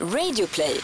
Radioplay. 0.00 0.80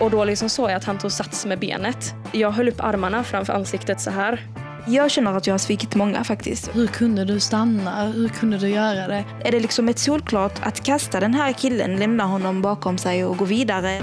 Och 0.00 0.10
då 0.10 0.24
liksom 0.24 0.48
såg 0.48 0.70
jag 0.70 0.76
att 0.76 0.84
han 0.84 0.98
tog 0.98 1.12
sats 1.12 1.46
med 1.46 1.58
benet. 1.58 2.14
Jag 2.32 2.50
höll 2.50 2.68
upp 2.68 2.80
armarna 2.80 3.24
framför 3.24 3.52
ansiktet 3.52 4.00
så 4.00 4.10
här. 4.10 4.46
Jag 4.86 5.10
känner 5.10 5.34
att 5.34 5.46
jag 5.46 5.54
har 5.54 5.58
svikit 5.58 5.94
många 5.94 6.24
faktiskt. 6.24 6.76
Hur 6.76 6.86
kunde 6.86 7.24
du 7.24 7.40
stanna? 7.40 8.06
Hur 8.06 8.28
kunde 8.28 8.58
du 8.58 8.68
göra 8.68 9.08
det? 9.08 9.24
Är 9.44 9.52
det 9.52 9.60
liksom 9.60 9.88
ett 9.88 9.98
solklart 9.98 10.60
att 10.62 10.84
kasta 10.84 11.20
den 11.20 11.34
här 11.34 11.52
killen, 11.52 11.96
lämna 11.96 12.24
honom 12.24 12.62
bakom 12.62 12.98
sig 12.98 13.24
och 13.24 13.36
gå 13.36 13.44
vidare? 13.44 14.02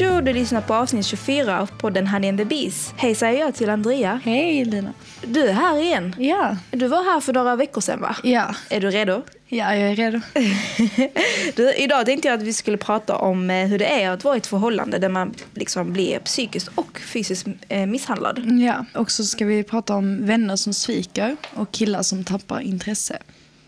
Tjo, 0.00 0.20
du 0.20 0.32
lyssnar 0.32 0.60
på 0.60 0.74
avsnitt 0.74 1.06
24 1.06 1.60
av 1.60 1.66
podden 1.66 2.06
Honey 2.06 2.28
and 2.28 2.38
the 2.38 2.44
Bees. 2.44 2.94
Hej 2.96 3.14
säger 3.14 3.40
jag 3.40 3.54
till 3.54 3.70
Andrea. 3.70 4.20
Hej 4.24 4.64
Lina. 4.64 4.92
Du 5.26 5.48
är 5.48 5.52
här 5.52 5.78
igen. 5.78 6.14
Ja. 6.18 6.56
Du 6.70 6.86
var 6.86 7.04
här 7.04 7.20
för 7.20 7.32
några 7.32 7.56
veckor 7.56 7.80
sedan 7.80 8.00
va? 8.00 8.16
Ja. 8.22 8.54
Är 8.70 8.80
du 8.80 8.90
redo? 8.90 9.22
Ja, 9.48 9.76
jag 9.76 9.90
är 9.90 9.96
redo. 9.96 10.20
Du, 11.56 11.74
idag 11.74 12.06
tänkte 12.06 12.28
jag 12.28 12.34
att 12.34 12.42
vi 12.42 12.52
skulle 12.52 12.76
prata 12.76 13.16
om 13.16 13.50
eh, 13.50 13.66
hur 13.66 13.78
det 13.78 14.02
är 14.02 14.10
att 14.10 14.24
vara 14.24 14.34
i 14.34 14.38
ett 14.38 14.46
förhållande 14.46 14.98
där 14.98 15.08
man 15.08 15.34
liksom 15.54 15.92
blir 15.92 16.18
psykiskt 16.18 16.70
och 16.74 17.00
fysiskt 17.00 17.46
eh, 17.68 17.86
misshandlad. 17.86 18.60
Ja. 18.60 18.84
Och 18.94 19.10
så 19.10 19.24
ska 19.24 19.44
vi 19.44 19.64
prata 19.64 19.94
om 19.94 20.26
vänner 20.26 20.56
som 20.56 20.74
sviker 20.74 21.36
och 21.54 21.72
killar 21.72 22.02
som 22.02 22.24
tappar 22.24 22.60
intresse. 22.60 23.18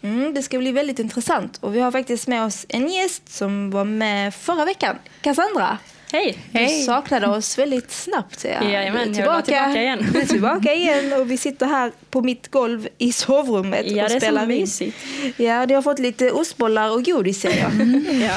Mm, 0.03 0.35
det 0.35 0.43
ska 0.43 0.59
bli 0.59 0.73
väldigt 0.73 0.99
intressant. 0.99 1.59
Och 1.61 1.75
vi 1.77 1.81
har 1.81 1.93
faktiskt 1.93 2.29
med 2.29 2.45
oss 2.45 2.67
en 2.69 2.89
gäst 2.89 3.29
som 3.29 3.71
var 3.71 3.85
med 3.85 4.35
förra 4.35 4.65
veckan. 4.65 4.97
Cassandra. 5.21 5.79
Hej! 6.13 6.39
Du 6.53 6.69
saknade 6.85 7.27
oss 7.27 7.59
väldigt 7.59 7.91
snabbt 7.91 8.45
jag. 8.45 8.65
Jajamän, 8.73 9.13
vill 9.13 9.25
vara 9.25 9.43
tillbaka 9.43 9.81
igen. 9.83 10.07
Du 10.13 10.19
är 10.21 10.27
tillbaka 10.27 10.75
igen 10.75 11.13
och 11.13 11.31
vi 11.31 11.37
sitter 11.37 11.67
här 11.67 11.93
på 12.11 12.23
mitt 12.23 12.49
golv 12.49 12.89
i 12.99 13.13
sovrummet 13.13 13.91
Ja, 13.91 14.03
och 14.05 14.09
det 14.11 14.15
är 14.17 14.21
spelar 14.21 14.45
så 14.47 14.51
in. 14.51 14.61
mysigt. 14.61 14.97
Ja, 15.37 15.67
ni 15.67 15.75
har 15.75 15.83
fått 15.83 15.99
lite 15.99 16.31
ostbollar 16.31 16.91
och 16.93 17.05
godis 17.05 17.41
ser 17.41 17.59
jag. 17.59 17.73
Ja. 18.23 18.35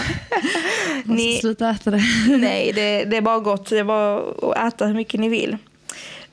Måste 1.04 1.23
Ni, 1.23 1.38
sluta 1.38 1.70
äta 1.70 1.92
det. 1.92 2.02
nej, 2.38 2.72
det, 2.76 3.04
det 3.06 3.17
är 3.17 3.22
bara 3.22 3.40
gott. 3.40 3.70
Det 3.70 3.80
är 3.80 3.84
bara 3.84 4.17
att 4.17 4.73
äta 4.73 4.86
hur 4.86 4.94
mycket 4.95 5.20
ni 5.20 5.30
vill. 5.30 5.58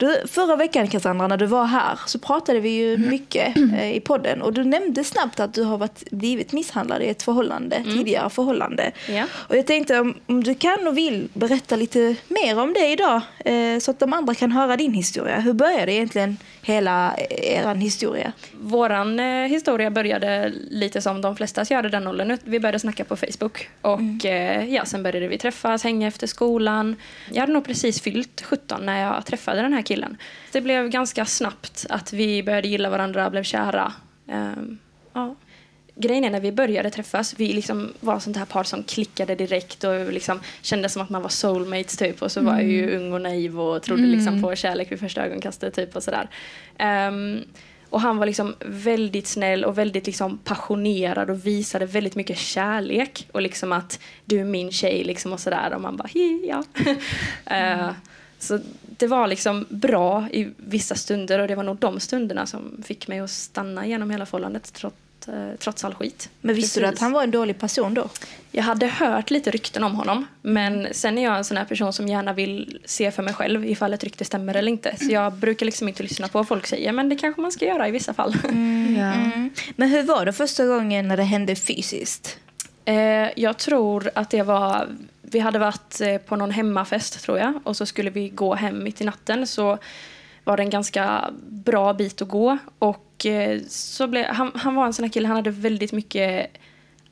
Du, 0.03 0.23
förra 0.29 0.57
veckan 0.57 0.89
Cassandra, 0.89 1.29
när 1.29 1.37
du 1.37 1.47
var 1.47 1.65
här 1.65 1.99
så 2.07 2.19
pratade 2.19 2.61
vi 2.61 2.69
ju 2.69 2.97
mycket 2.97 3.57
eh, 3.57 3.97
i 3.97 4.01
podden 4.01 4.43
och 4.43 4.53
du 4.53 4.65
nämnde 4.65 5.05
snabbt 5.05 5.41
att 5.41 5.55
du 5.55 5.63
har 5.63 5.79
varit, 5.79 6.11
blivit 6.11 6.53
misshandlad 6.53 7.03
i 7.03 7.09
ett 7.09 7.23
förhållande, 7.23 7.85
tidigare 7.85 8.31
förhållande. 8.31 8.93
Ja. 9.09 9.25
Och 9.49 9.57
jag 9.57 9.67
tänkte 9.67 10.01
om, 10.01 10.15
om 10.27 10.45
du 10.45 10.55
kan 10.55 10.87
och 10.87 10.99
vill 10.99 11.29
berätta 11.35 11.77
lite 11.77 12.17
mer 12.29 12.59
om 12.59 12.73
det 12.73 12.89
idag 12.89 13.21
eh, 13.39 13.79
så 13.79 13.91
att 13.91 13.99
de 13.99 14.13
andra 14.13 14.35
kan 14.35 14.53
höra 14.53 14.77
din 14.77 14.95
historia. 14.95 15.41
Hur 15.41 15.53
började 15.53 15.93
egentligen 15.93 16.37
hela 16.63 17.15
eh, 17.17 17.67
er 17.67 17.75
historia? 17.75 18.33
Våran 18.61 19.21
eh, 19.21 19.49
historia 19.49 19.91
började 19.91 20.53
lite 20.71 21.03
som 21.03 21.21
de 21.21 21.37
flesta 21.37 21.65
gör 21.71 21.87
i 21.87 21.89
den 21.89 22.07
åldern. 22.07 22.39
Vi 22.45 22.61
började 22.61 22.79
snacka 22.79 23.05
på 23.05 23.17
Facebook. 23.17 23.69
Och 23.83 24.25
eh, 24.25 24.75
ja, 24.75 24.85
sen 24.85 25.03
började 25.03 25.29
vi 25.29 25.39
träffas, 25.39 25.85
hänga 25.85 26.09
efter 26.09 26.27
skolan. 26.27 26.97
Jag 27.31 27.41
hade 27.41 27.53
nog 27.53 27.65
precis 27.65 28.01
fyllt 28.01 28.43
17 28.45 28.87
när 28.87 29.03
jag 29.03 29.27
träffade 29.27 29.63
den 29.63 29.73
här 29.73 29.83
killen. 29.83 29.92
Det 30.53 30.61
blev 30.61 30.89
ganska 30.89 31.25
snabbt 31.25 31.87
att 31.89 32.13
vi 32.13 32.43
började 32.43 32.69
gilla 32.69 32.91
varandra, 32.91 33.31
blev 33.31 33.43
kära. 33.43 33.93
Ehm, 34.29 34.79
ja. 35.13 35.35
Grejen 35.95 36.25
är 36.25 36.31
när 36.31 36.41
vi 36.41 36.53
började 36.53 36.91
träffas, 36.91 37.35
vi 37.39 37.53
liksom 37.53 37.93
var 38.01 38.19
sånt 38.19 38.37
här 38.37 38.45
par 38.45 38.65
som 38.65 38.83
klickade 38.83 39.35
direkt 39.35 39.85
och 39.85 40.13
liksom 40.13 40.41
kände 40.63 40.89
som 40.89 41.03
att 41.03 41.11
man 41.11 41.23
var 41.23 41.29
soulmates 41.29 41.97
typ. 41.97 42.23
Och 42.23 42.33
så 42.33 42.41
var 42.41 42.53
jag 42.53 42.65
ju 42.65 42.97
ung 42.97 43.13
och 43.13 43.21
naiv 43.21 43.61
och 43.61 43.83
trodde 43.83 44.03
liksom 44.03 44.43
på 44.43 44.55
kärlek 44.55 44.93
vid 44.93 45.01
första 45.01 45.27
ögonkastet 45.27 45.75
typ 45.75 45.97
och 45.97 46.03
sådär. 46.03 46.29
Ehm, 46.79 47.45
och 47.93 48.01
han 48.01 48.19
var 48.19 48.27
liksom 48.27 48.55
väldigt 48.61 49.27
snäll 49.27 49.65
och 49.65 49.79
väldigt 49.79 50.07
liksom 50.07 50.39
passionerad 50.39 51.31
och 51.31 51.47
visade 51.47 51.87
väldigt 51.87 52.15
mycket 52.15 52.39
kärlek. 52.39 53.29
Och 53.33 53.43
liksom 53.43 53.73
att 53.73 54.01
du 54.25 54.41
är 54.41 54.45
min 54.45 54.73
tjej 54.73 55.05
liksom 55.05 55.33
och 55.33 55.41
sådär. 55.41 55.75
Och 55.75 55.81
man 55.81 55.97
bara 55.97 56.09
ja. 56.49 56.65
Eh, 57.57 57.91
så 58.43 58.59
det 58.97 59.07
var 59.07 59.27
liksom 59.27 59.67
bra 59.69 60.29
i 60.33 60.49
vissa 60.57 60.95
stunder 60.95 61.39
och 61.39 61.49
det 61.49 61.55
var 61.55 61.63
nog 61.63 61.77
de 61.77 62.01
stunderna 62.01 62.47
som 62.47 62.83
fick 62.85 63.09
mig 63.09 63.21
att 63.21 63.31
stanna 63.31 63.87
genom 63.87 64.11
hela 64.11 64.27
förhållandet 64.27 64.73
trots, 64.73 65.29
eh, 65.29 65.51
trots 65.59 65.85
all 65.85 65.95
skit. 65.95 66.31
Men 66.41 66.55
visste 66.55 66.81
du 66.81 66.85
Precis. 66.85 66.99
att 66.99 67.03
han 67.03 67.13
var 67.13 67.23
en 67.23 67.31
dålig 67.31 67.59
person 67.59 67.95
då? 67.95 68.09
Jag 68.51 68.63
hade 68.63 68.87
hört 68.87 69.31
lite 69.31 69.51
rykten 69.51 69.85
om 69.85 69.95
honom, 69.95 70.27
men 70.43 70.89
sen 70.93 71.19
är 71.19 71.23
jag 71.25 71.37
en 71.37 71.45
sån 71.45 71.57
här 71.57 71.65
person 71.65 71.93
som 71.93 72.09
gärna 72.09 72.33
vill 72.33 72.79
se 72.85 73.11
för 73.11 73.23
mig 73.23 73.35
själv 73.35 73.67
ifall 73.67 73.95
ett 73.95 74.05
rykte 74.05 74.25
stämmer 74.25 74.55
eller 74.55 74.73
inte. 74.73 74.97
Så 74.97 75.13
jag 75.13 75.33
brukar 75.33 75.67
liksom 75.67 75.89
inte 75.89 76.03
lyssna 76.03 76.29
på 76.29 76.39
vad 76.39 76.49
folk 76.49 76.67
säger, 76.67 76.93
men 76.93 77.09
det 77.09 77.17
kanske 77.17 77.41
man 77.41 77.53
ska 77.53 77.67
göra 77.67 77.89
i 77.89 77.91
vissa 77.91 78.15
fall. 78.15 78.37
Ja. 78.97 79.13
Mm. 79.13 79.51
Men 79.77 79.89
hur 79.89 80.03
var 80.03 80.27
det 80.27 80.33
första 80.33 80.67
gången 80.67 81.09
när 81.09 81.17
det 81.17 81.23
hände 81.23 81.57
fysiskt? 81.57 82.39
Eh, 82.85 83.29
jag 83.37 83.59
tror 83.59 84.11
att 84.15 84.31
det 84.31 84.43
var... 84.43 84.89
Vi 85.33 85.39
hade 85.39 85.59
varit 85.59 86.01
eh, 86.01 86.19
på 86.19 86.37
någon 86.37 86.51
hemmafest, 86.51 87.23
tror 87.23 87.39
jag. 87.39 87.61
Och 87.65 87.77
så 87.77 87.87
skulle 87.87 88.11
vi 88.11 88.29
gå 88.29 88.55
hem 88.55 88.83
mitt 88.83 89.01
i 89.01 89.05
natten. 89.05 89.47
Så 89.47 89.79
var 90.45 90.57
det 90.57 90.63
en 90.63 90.71
ganska 90.71 91.31
bra 91.49 91.93
bit 91.93 92.23
att 92.23 92.29
gå. 92.29 92.59
Och 92.79 93.27
eh, 93.27 93.61
så 93.69 94.07
blev, 94.07 94.27
han, 94.27 94.53
han 94.55 94.75
var 94.75 94.87
en 94.87 94.93
sån 94.93 95.05
här 95.05 95.13
kille, 95.13 95.29
han 95.29 95.37
hade 95.37 95.51
väldigt 95.51 95.93
mycket 95.93 96.51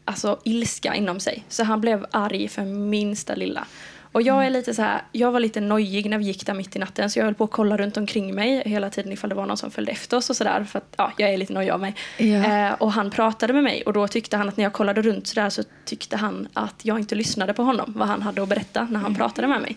alltså, 0.04 0.41
ilska 0.44 0.94
inom 0.94 1.20
sig. 1.20 1.44
Så 1.48 1.64
han 1.64 1.80
blev 1.80 2.06
arg 2.10 2.48
för 2.48 2.64
minsta 2.64 3.34
lilla. 3.34 3.66
Och 4.12 4.22
jag 4.22 4.47
är 4.47 4.50
lite 4.50 4.75
så 4.75 4.82
här, 4.82 5.03
jag 5.12 5.32
var 5.32 5.41
lite 5.41 5.60
nojig 5.60 6.10
när 6.10 6.19
vi 6.19 6.25
gick 6.25 6.47
där 6.47 6.54
mitt 6.54 6.76
i 6.76 6.78
natten 6.78 7.10
så 7.10 7.19
jag 7.19 7.25
höll 7.25 7.34
på 7.34 7.44
att 7.44 7.50
kolla 7.50 7.76
runt 7.76 7.97
omkring 7.97 8.34
mig 8.34 8.62
hela 8.66 8.91
tiden 8.91 9.12
ifall 9.12 9.31
det 9.31 9.37
var 9.37 9.47
någon 9.47 9.56
som 9.56 9.71
följde 9.71 9.93
efter 9.93 10.16
oss 10.16 10.31
och 10.31 10.37
sådär 10.37 10.65
för 10.65 10.78
att 10.78 10.94
ja, 10.97 11.12
jag 11.16 11.31
är 11.31 11.37
lite 11.37 11.53
nojig 11.53 11.71
av 11.71 11.81
mig. 11.81 11.94
Ja. 12.16 12.25
Eh, 12.25 12.72
och 12.72 12.93
han 12.93 13.10
pratade 13.10 13.53
med 13.53 13.62
mig 13.62 13.82
och 13.82 13.93
då 13.93 14.09
tyckte 14.09 14.37
han 14.37 14.48
att 14.48 14.56
när 14.56 14.65
jag 14.65 14.72
kollade 14.72 15.03
runt 15.03 15.26
sådär 15.26 15.50
så 15.50 15.62
tyckte 15.84 16.16
han 16.16 16.48
att 16.53 16.81
jag 16.82 16.98
inte 16.98 17.15
lyssnade 17.15 17.54
på 17.54 17.62
honom, 17.62 17.93
vad 17.97 18.09
han 18.09 18.22
hade 18.22 18.43
att 18.43 18.48
berätta 18.48 18.88
när 18.91 19.00
han 19.00 19.15
pratade 19.15 19.48
med 19.48 19.60
mig. 19.60 19.76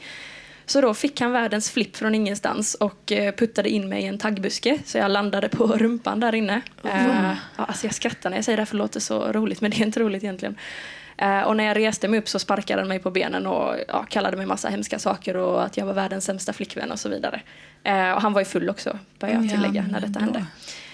Så 0.65 0.81
då 0.81 0.93
fick 0.93 1.21
han 1.21 1.31
världens 1.31 1.71
flipp 1.71 1.95
från 1.95 2.15
ingenstans 2.15 2.75
och 2.75 3.11
eh, 3.11 3.35
puttade 3.35 3.69
in 3.69 3.89
mig 3.89 4.03
i 4.03 4.07
en 4.07 4.17
taggbuske 4.17 4.79
så 4.85 4.97
jag 4.97 5.11
landade 5.11 5.49
på 5.49 5.67
rumpan 5.77 6.19
där 6.19 6.35
inne. 6.35 6.61
Eh, 6.83 7.07
ja, 7.07 7.35
alltså 7.55 7.85
jag 7.85 7.95
skrattar 7.95 8.29
när 8.29 8.37
jag 8.37 8.45
säger 8.45 8.57
det 8.57 8.61
här 8.61 8.65
för 8.65 8.75
det 8.75 8.83
låter 8.83 8.99
så 8.99 9.31
roligt 9.31 9.61
men 9.61 9.71
det 9.71 9.77
är 9.77 9.85
inte 9.85 9.99
roligt 9.99 10.23
egentligen. 10.23 10.55
Eh, 11.23 11.41
och 11.41 11.57
när 11.57 11.63
jag 11.63 11.77
reste 11.77 12.07
mig 12.07 12.19
upp 12.19 12.29
så 12.29 12.39
sparkade 12.39 12.81
han 12.81 12.87
mig 12.87 12.99
på 12.99 13.11
benen 13.11 13.47
och 13.47 13.75
ja, 13.87 14.05
kallade 14.09 14.37
mig 14.37 14.45
massa 14.45 14.69
hemska 14.69 14.99
saker 14.99 15.37
och 15.37 15.63
att 15.63 15.77
jag 15.77 15.85
var 15.85 15.93
världens 15.93 16.25
sämsta 16.25 16.53
flickvän 16.53 16.91
och 16.91 16.99
så 16.99 17.09
vidare. 17.09 17.41
Eh, 17.83 18.11
och 18.11 18.21
han 18.21 18.33
var 18.33 18.41
ju 18.41 18.45
full 18.45 18.69
också, 18.69 18.99
bör 19.19 19.27
jag 19.27 19.45
Ja, 19.45 19.49
tillägga, 19.49 19.85
när 19.91 20.01
detta 20.01 20.19
hände. 20.19 20.45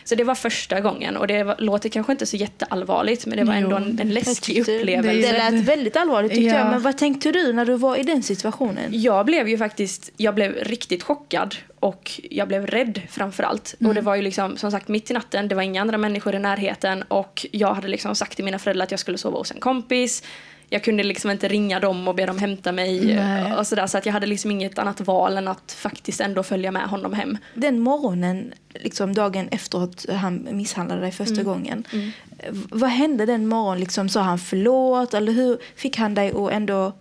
Så 0.09 0.15
det 0.15 0.23
var 0.23 0.35
första 0.35 0.79
gången 0.79 1.17
och 1.17 1.27
det 1.27 1.43
var, 1.43 1.55
låter 1.59 1.89
kanske 1.89 2.11
inte 2.11 2.25
så 2.25 2.37
jätteallvarligt 2.37 3.25
men 3.25 3.37
det 3.37 3.43
var 3.43 3.53
ändå 3.53 3.75
en, 3.75 3.99
en 4.01 4.13
läskig 4.13 4.55
tyckte- 4.55 4.77
upplevelse. 4.79 5.31
det 5.31 5.37
lät 5.51 5.63
väldigt 5.63 5.97
allvarligt 5.97 6.31
tyckte 6.31 6.43
Ja. 6.55 6.57
jag. 6.57 6.69
Men 6.71 6.81
vad 6.81 6.97
tänkte 6.97 7.31
du 7.31 7.53
när 7.53 7.65
du 7.65 7.75
var 7.75 7.95
i 7.97 8.03
den 8.03 8.23
situationen? 8.23 8.83
Jag 8.91 9.25
blev 9.25 9.47
ju 9.49 9.57
faktiskt, 9.57 10.11
jag 10.17 10.35
blev 10.35 10.53
riktigt 10.55 11.03
chockad 11.03 11.55
och 11.79 12.11
jag 12.29 12.47
blev 12.47 12.67
rädd 12.67 13.01
framför 13.09 13.43
allt. 13.43 13.75
Och 13.87 13.93
det 13.93 14.01
var 14.01 14.15
ju 14.15 14.21
liksom 14.21 14.57
som 14.57 14.71
sagt 14.71 14.87
mitt 14.87 15.11
i 15.11 15.13
natten, 15.13 15.47
det 15.47 15.55
var 15.55 15.61
inga 15.61 15.81
andra 15.81 15.97
människor 15.97 16.35
i 16.35 16.39
närheten 16.39 17.03
och 17.07 17.45
jag 17.51 17.73
hade 17.73 17.87
liksom 17.87 18.15
sagt 18.15 18.35
till 18.35 18.45
mina 18.45 18.59
föräldrar 18.59 18.83
att 18.83 18.91
jag 18.91 18.99
skulle 18.99 19.17
sova 19.17 19.37
hos 19.37 19.51
en 19.51 19.59
kompis. 19.59 20.23
Jag 20.71 20.83
kunde 20.83 21.03
liksom 21.03 21.31
inte 21.31 21.47
ringa 21.47 21.79
dem 21.79 22.07
och 22.07 22.15
be 22.15 22.25
dem 22.25 22.37
hämta 22.37 22.71
mig 22.71 23.15
Nej. 23.15 23.53
och 23.53 23.67
sådär 23.67 23.87
så 23.87 23.97
att 23.97 24.05
jag 24.05 24.13
hade 24.13 24.27
liksom 24.27 24.51
inget 24.51 24.79
annat 24.79 25.01
val 25.01 25.37
än 25.37 25.47
att 25.47 25.71
faktiskt 25.71 26.21
ändå 26.21 26.43
följa 26.43 26.71
med 26.71 26.83
honom 26.89 27.13
hem. 27.13 27.37
Den 27.55 27.79
morgonen, 27.79 28.53
liksom 28.73 29.13
dagen 29.13 29.47
efter 29.51 29.83
att 29.83 30.05
han 30.09 30.47
misshandlade 30.51 31.01
dig 31.01 31.11
första 31.11 31.43
gången. 31.43 31.83
v- 31.91 32.67
Vad 32.71 32.89
hände 32.89 33.25
den 33.25 33.47
morgonen? 33.47 33.79
Liksom, 33.79 34.09
sa 34.09 34.21
han 34.21 34.39
förlåt? 34.39 35.13
Eller 35.13 35.31
hur 35.31 35.57
fick 35.75 35.97
han 35.97 36.13
dig 36.15 36.31
att 36.31 36.51
ändå 36.51 36.93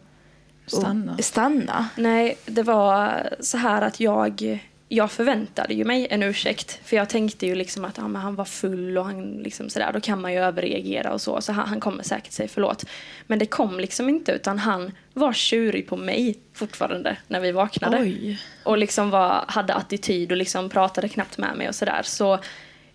Stanna. 0.67 1.19
stanna? 1.19 1.89
Nej, 1.97 2.39
det 2.47 2.62
var 2.62 3.23
så 3.41 3.56
här 3.59 3.83
att 3.83 4.00
jag, 4.00 4.61
jag 4.88 5.10
förväntade 5.10 5.75
ju 5.75 5.84
mig 5.84 6.06
en 6.10 6.22
ursäkt. 6.22 6.81
För 6.84 6.97
jag 6.97 7.09
tänkte 7.09 7.47
ju 7.47 7.54
liksom 7.54 7.84
att 7.84 7.97
ja, 7.99 8.09
men 8.09 8.22
han 8.22 8.34
var 8.34 8.44
full 8.44 8.99
och 8.99 9.05
han 9.05 9.32
liksom 9.32 9.70
sådär, 9.70 9.93
då 9.93 10.00
kan 10.00 10.20
man 10.20 10.32
ju 10.32 10.38
överreagera 10.38 11.12
och 11.12 11.20
så. 11.20 11.40
Så 11.40 11.52
han, 11.52 11.69
han 11.69 11.81
kommer 11.81 12.02
säkert 12.02 12.32
säga 12.32 12.49
förlåt. 12.49 12.85
Men 13.26 13.38
det 13.38 13.46
kom 13.46 13.81
liksom 13.81 14.08
inte 14.08 14.32
utan 14.32 14.58
han 14.58 14.93
var 15.14 15.32
tjurig 15.32 15.87
på 15.88 15.96
mig 15.96 16.38
fortfarande 16.55 17.17
när 17.26 17.40
vi 17.40 17.52
vaknade. 17.52 17.96
Oj. 18.00 18.38
Och 18.64 18.79
liksom 18.79 19.11
var, 19.11 19.44
hade 19.49 19.75
attityd 19.75 20.31
och 20.32 20.37
liksom 20.38 20.69
pratade 20.69 21.08
knappt 21.08 21.38
med 21.38 21.56
mig 21.56 21.69
och 21.69 21.75
sådär. 21.75 22.02
Så 22.05 22.38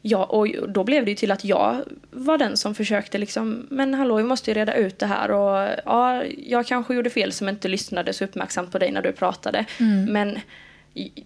ja, 0.01 0.25
och 0.25 0.47
då 0.69 0.83
blev 0.83 1.05
det 1.05 1.11
ju 1.11 1.17
till 1.17 1.31
att 1.31 1.45
jag 1.45 1.81
var 2.11 2.37
den 2.37 2.57
som 2.57 2.75
försökte 2.75 3.17
liksom, 3.17 3.67
men 3.69 3.93
hallå 3.93 4.15
vi 4.15 4.23
måste 4.23 4.51
ju 4.51 4.55
reda 4.55 4.73
ut 4.75 4.99
det 4.99 5.05
här 5.05 5.31
och 5.31 5.69
ja, 5.85 6.23
jag 6.45 6.67
kanske 6.67 6.93
gjorde 6.95 7.09
fel 7.09 7.31
som 7.31 7.49
inte 7.49 7.67
lyssnade 7.67 8.13
så 8.13 8.23
uppmärksamt 8.23 8.71
på 8.71 8.79
dig 8.79 8.91
när 8.91 9.01
du 9.01 9.11
pratade. 9.11 9.65
Men 10.09 10.37
i- 10.37 10.41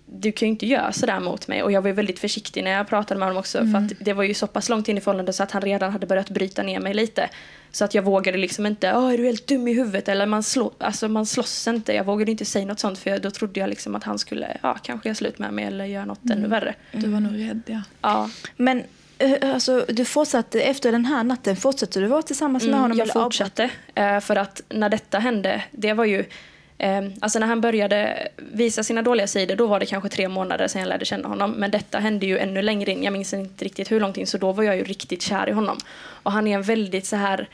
du 0.05 0.31
kan 0.31 0.47
ju 0.47 0.51
inte 0.51 0.65
göra 0.65 0.91
sådär 0.91 1.19
mot 1.19 1.47
mig 1.47 1.63
och 1.63 1.71
jag 1.71 1.81
var 1.81 1.87
ju 1.87 1.93
väldigt 1.93 2.19
försiktig 2.19 2.63
när 2.63 2.71
jag 2.71 2.87
pratade 2.87 3.19
med 3.19 3.27
honom 3.27 3.39
också 3.39 3.57
för 3.57 3.77
att 3.77 3.91
det 3.99 4.13
var 4.13 4.23
ju 4.23 4.33
så 4.33 4.47
pass 4.47 4.69
långt 4.69 4.87
in 4.87 4.97
i 4.97 5.01
förhållandet 5.01 5.35
så 5.35 5.43
att 5.43 5.51
han 5.51 5.61
redan 5.61 5.91
hade 5.91 6.07
börjat 6.07 6.29
bryta 6.29 6.63
ner 6.63 6.79
mig 6.79 6.93
lite. 6.93 7.29
Så 7.71 7.85
att 7.85 7.93
jag 7.93 8.03
vågade 8.03 8.37
liksom 8.37 8.65
inte, 8.65 8.93
Åh, 8.95 9.13
är 9.13 9.17
du 9.17 9.25
helt 9.25 9.47
dum 9.47 9.67
i 9.67 9.73
huvudet? 9.73 10.07
Eller 10.09 10.25
man, 10.25 10.43
slå, 10.43 10.71
alltså 10.77 11.07
man 11.07 11.25
slåss 11.25 11.67
inte. 11.67 11.93
Jag 11.93 12.03
vågade 12.03 12.31
inte 12.31 12.45
säga 12.45 12.65
något 12.65 12.79
sånt 12.79 12.99
för 12.99 13.17
då 13.19 13.31
trodde 13.31 13.59
jag 13.59 13.69
liksom 13.69 13.95
att 13.95 14.03
han 14.03 14.19
skulle, 14.19 14.57
ja 14.63 14.77
kanske 14.83 15.09
göra 15.09 15.15
slut 15.15 15.39
med 15.39 15.53
mig 15.53 15.65
eller 15.65 15.85
göra 15.85 16.05
något 16.05 16.29
ännu 16.31 16.47
värre. 16.47 16.75
Du 16.91 17.07
var 17.09 17.19
nog 17.19 17.33
rädd, 17.39 17.61
ja. 17.65 17.81
Ja. 18.01 18.29
Men 18.57 18.83
eh, 19.17 19.53
alltså, 19.53 19.85
du 19.89 20.05
fortsatte, 20.05 20.61
efter 20.61 20.91
den 20.91 21.05
här 21.05 21.23
natten, 21.23 21.55
fortsatte 21.57 21.99
du 21.99 22.05
vara 22.07 22.21
tillsammans 22.21 22.63
med 22.63 22.69
Mm, 22.69 22.81
honom? 22.81 22.97
jag 22.97 23.09
fortsatte. 23.13 23.69
eh, 23.95 24.19
För 24.19 24.35
att 24.35 24.61
när 24.69 24.89
detta 24.89 25.19
hände, 25.19 25.63
det 25.71 25.93
var 25.93 26.05
ju... 26.05 26.25
eh, 26.77 27.01
Alltså 27.19 27.39
när 27.39 27.47
han 27.47 27.61
började 27.61 28.27
visa 28.37 28.83
sina 28.83 29.01
dåliga 29.01 29.27
sidor, 29.27 29.55
då 29.55 29.67
var 29.67 29.79
det 29.79 29.85
kanske 29.85 30.09
tre 30.09 30.27
månader 30.27 30.67
sedan 30.67 30.81
jag 30.81 30.89
lärde 30.89 31.05
känna 31.05 31.27
honom. 31.27 31.51
Men 31.51 31.71
detta 31.71 31.99
hände 31.99 32.25
ju 32.25 32.37
ännu 32.37 32.61
längre 32.61 32.91
in. 32.91 33.03
Jag 33.03 33.13
minns 33.13 33.33
inte 33.33 33.65
riktigt 33.65 33.91
hur 33.91 33.99
långt 33.99 34.17
in, 34.17 34.27
så 34.27 34.37
då 34.37 34.51
var 34.51 34.63
jag 34.63 34.77
ju 34.77 34.83
riktigt 34.83 35.21
kär 35.21 35.49
i 35.49 35.51
honom. 35.51 35.77
Och 36.23 36.31
han 36.31 36.47
är 36.47 36.55
en 36.55 36.61
väldigt 36.63 37.05
så 37.05 37.15
här 37.15 37.47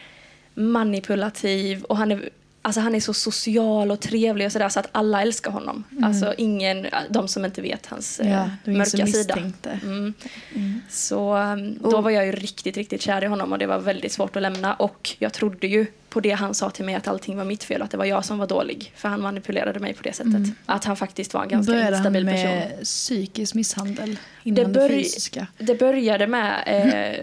manipulativ 0.54 1.84
och 1.84 1.98
han 1.98 2.12
är 2.12 2.30
Alltså 2.66 2.82
han 2.82 2.96
är 2.96 3.00
så 3.00 3.14
social 3.14 3.92
och 3.92 4.00
trevlig 4.00 4.46
och 4.46 4.52
sådär 4.52 4.70
så 4.70 4.80
att 4.80 4.90
alla 4.92 5.22
älskar 5.22 5.52
honom. 5.52 5.84
Alltså 6.04 6.34
ingen, 6.38 6.88
de 7.10 7.28
som 7.28 7.46
inte 7.46 7.62
vet 7.62 7.86
hans 7.86 8.20
eh, 8.20 8.32
Ja, 8.32 8.50
mörka 8.72 8.90
sida. 8.90 9.06
misstänkte. 9.06 9.80
Mm. 9.84 10.14
Så 10.90 11.38
um, 11.38 11.78
då 11.92 12.02
var 12.02 12.10
jag 12.12 12.26
ju 12.26 12.32
riktigt, 12.32 12.78
riktigt 12.78 13.02
kär 13.02 13.24
i 13.24 13.28
honom 13.28 13.52
och 13.52 13.60
det 13.60 13.66
var 13.66 13.80
väldigt 13.80 14.12
svårt 14.12 14.36
att 14.36 14.42
lämna. 14.42 14.74
Och 14.74 15.16
jag 15.20 15.34
trodde 15.34 15.68
ju 15.68 15.86
på 16.14 16.20
det 16.20 16.32
han 16.32 16.54
sa 16.54 16.70
till 16.70 16.86
mig 16.86 16.96
att 16.96 17.08
allting 17.08 17.38
var 17.38 17.46
mitt 17.46 17.64
fel 17.64 17.82
och 17.82 17.86
att 17.86 17.92
det 17.92 17.98
var 17.98 18.06
jag 18.06 18.26
som 18.26 18.38
var 18.38 18.48
dålig. 18.48 18.92
För 18.96 19.10
han 19.10 19.22
manipulerade 19.22 19.80
mig 19.80 19.94
på 19.94 20.04
det 20.04 20.14
sättet. 20.14 20.42
Att 20.66 20.86
han 20.86 20.98
faktiskt 20.98 21.34
var 21.34 21.44
en 21.44 21.50
ganska 21.50 21.72
Började 21.72 21.96
han 21.98 22.16
instabil 22.16 22.26
med 22.26 22.70
person. 22.70 22.84
psykisk 22.84 23.56
misshandel 23.56 24.18
innan 24.44 24.74
det, 24.74 24.80
börj- 24.80 24.90
fysiska? 24.90 25.48
Det 25.58 25.80
började 25.80 26.28
med 26.28 26.64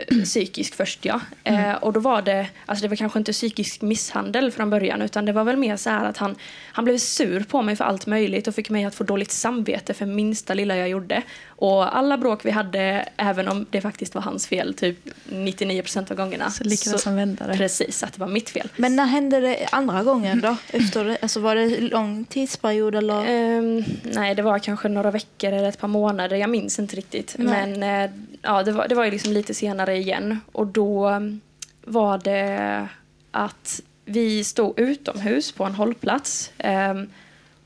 eh, 0.08 0.16
psykisk 0.24 0.74
först, 0.74 1.04
ja. 1.04 1.20
Eh, 1.44 1.72
och 1.72 1.92
då 1.92 2.00
var 2.00 2.22
det, 2.22 2.46
alltså 2.66 2.82
det 2.82 2.88
var 2.88 2.96
kanske 2.96 3.18
inte 3.18 3.32
psykisk 3.32 3.82
misshandel 3.82 4.50
från 4.52 4.70
början 4.70 5.02
utan 5.02 5.24
det 5.24 5.32
var 5.32 5.44
väl 5.44 5.56
mer 5.56 5.76
så 5.76 5.90
här 5.90 6.04
att 6.04 6.16
han, 6.16 6.36
han 6.72 6.84
blev 6.84 6.98
sur 6.98 7.40
på 7.42 7.62
mig 7.62 7.76
för 7.76 7.84
allt 7.84 8.06
möjligt 8.06 8.48
och 8.48 8.54
fick 8.54 8.70
mig 8.70 8.84
att 8.84 8.94
få 8.94 9.04
dåligt 9.04 9.30
samvete 9.30 9.94
för 9.94 10.06
minsta 10.06 10.54
lilla 10.54 10.76
jag 10.76 10.88
gjorde. 10.88 11.22
Och 11.60 11.96
alla 11.96 12.18
bråk 12.18 12.44
vi 12.44 12.50
hade, 12.50 13.08
även 13.16 13.48
om 13.48 13.66
det 13.70 13.80
faktiskt 13.80 14.14
var 14.14 14.22
hans 14.22 14.46
fel, 14.46 14.74
typ 14.74 14.98
99% 15.28 16.10
av 16.10 16.16
gångerna. 16.16 16.50
Så 16.50 16.64
lyckades 16.64 17.04
han 17.04 17.16
vända 17.16 17.46
det. 17.46 17.56
Precis, 17.56 18.02
att 18.02 18.12
det 18.12 18.20
var 18.20 18.28
mitt 18.28 18.50
fel. 18.50 18.68
Men 18.76 18.96
när 18.96 19.06
hände 19.06 19.40
det 19.40 19.68
andra 19.72 20.02
gången 20.02 20.40
då? 20.40 20.56
Efter 20.70 21.04
det? 21.04 21.18
Alltså 21.22 21.40
var 21.40 21.54
det 21.54 21.80
lång 21.80 22.24
tidsperiod 22.24 22.94
eller? 22.94 23.24
Ehm, 23.26 23.84
nej, 24.02 24.34
det 24.34 24.42
var 24.42 24.58
kanske 24.58 24.88
några 24.88 25.10
veckor 25.10 25.52
eller 25.52 25.68
ett 25.68 25.78
par 25.78 25.88
månader. 25.88 26.36
Jag 26.36 26.50
minns 26.50 26.78
inte 26.78 26.96
riktigt. 26.96 27.34
Nej. 27.38 27.46
Men 27.76 28.04
eh, 28.04 28.10
ja, 28.42 28.62
det 28.62 28.72
var, 28.72 28.88
det 28.88 28.94
var 28.94 29.04
ju 29.04 29.10
liksom 29.10 29.32
lite 29.32 29.54
senare 29.54 29.96
igen. 29.96 30.40
Och 30.52 30.66
då 30.66 31.06
mm, 31.06 31.40
var 31.84 32.18
det 32.18 32.88
att 33.30 33.80
vi 34.04 34.44
stod 34.44 34.78
utomhus 34.78 35.52
på 35.52 35.64
en 35.64 35.74
hållplats. 35.74 36.52
ehm, 36.58 37.10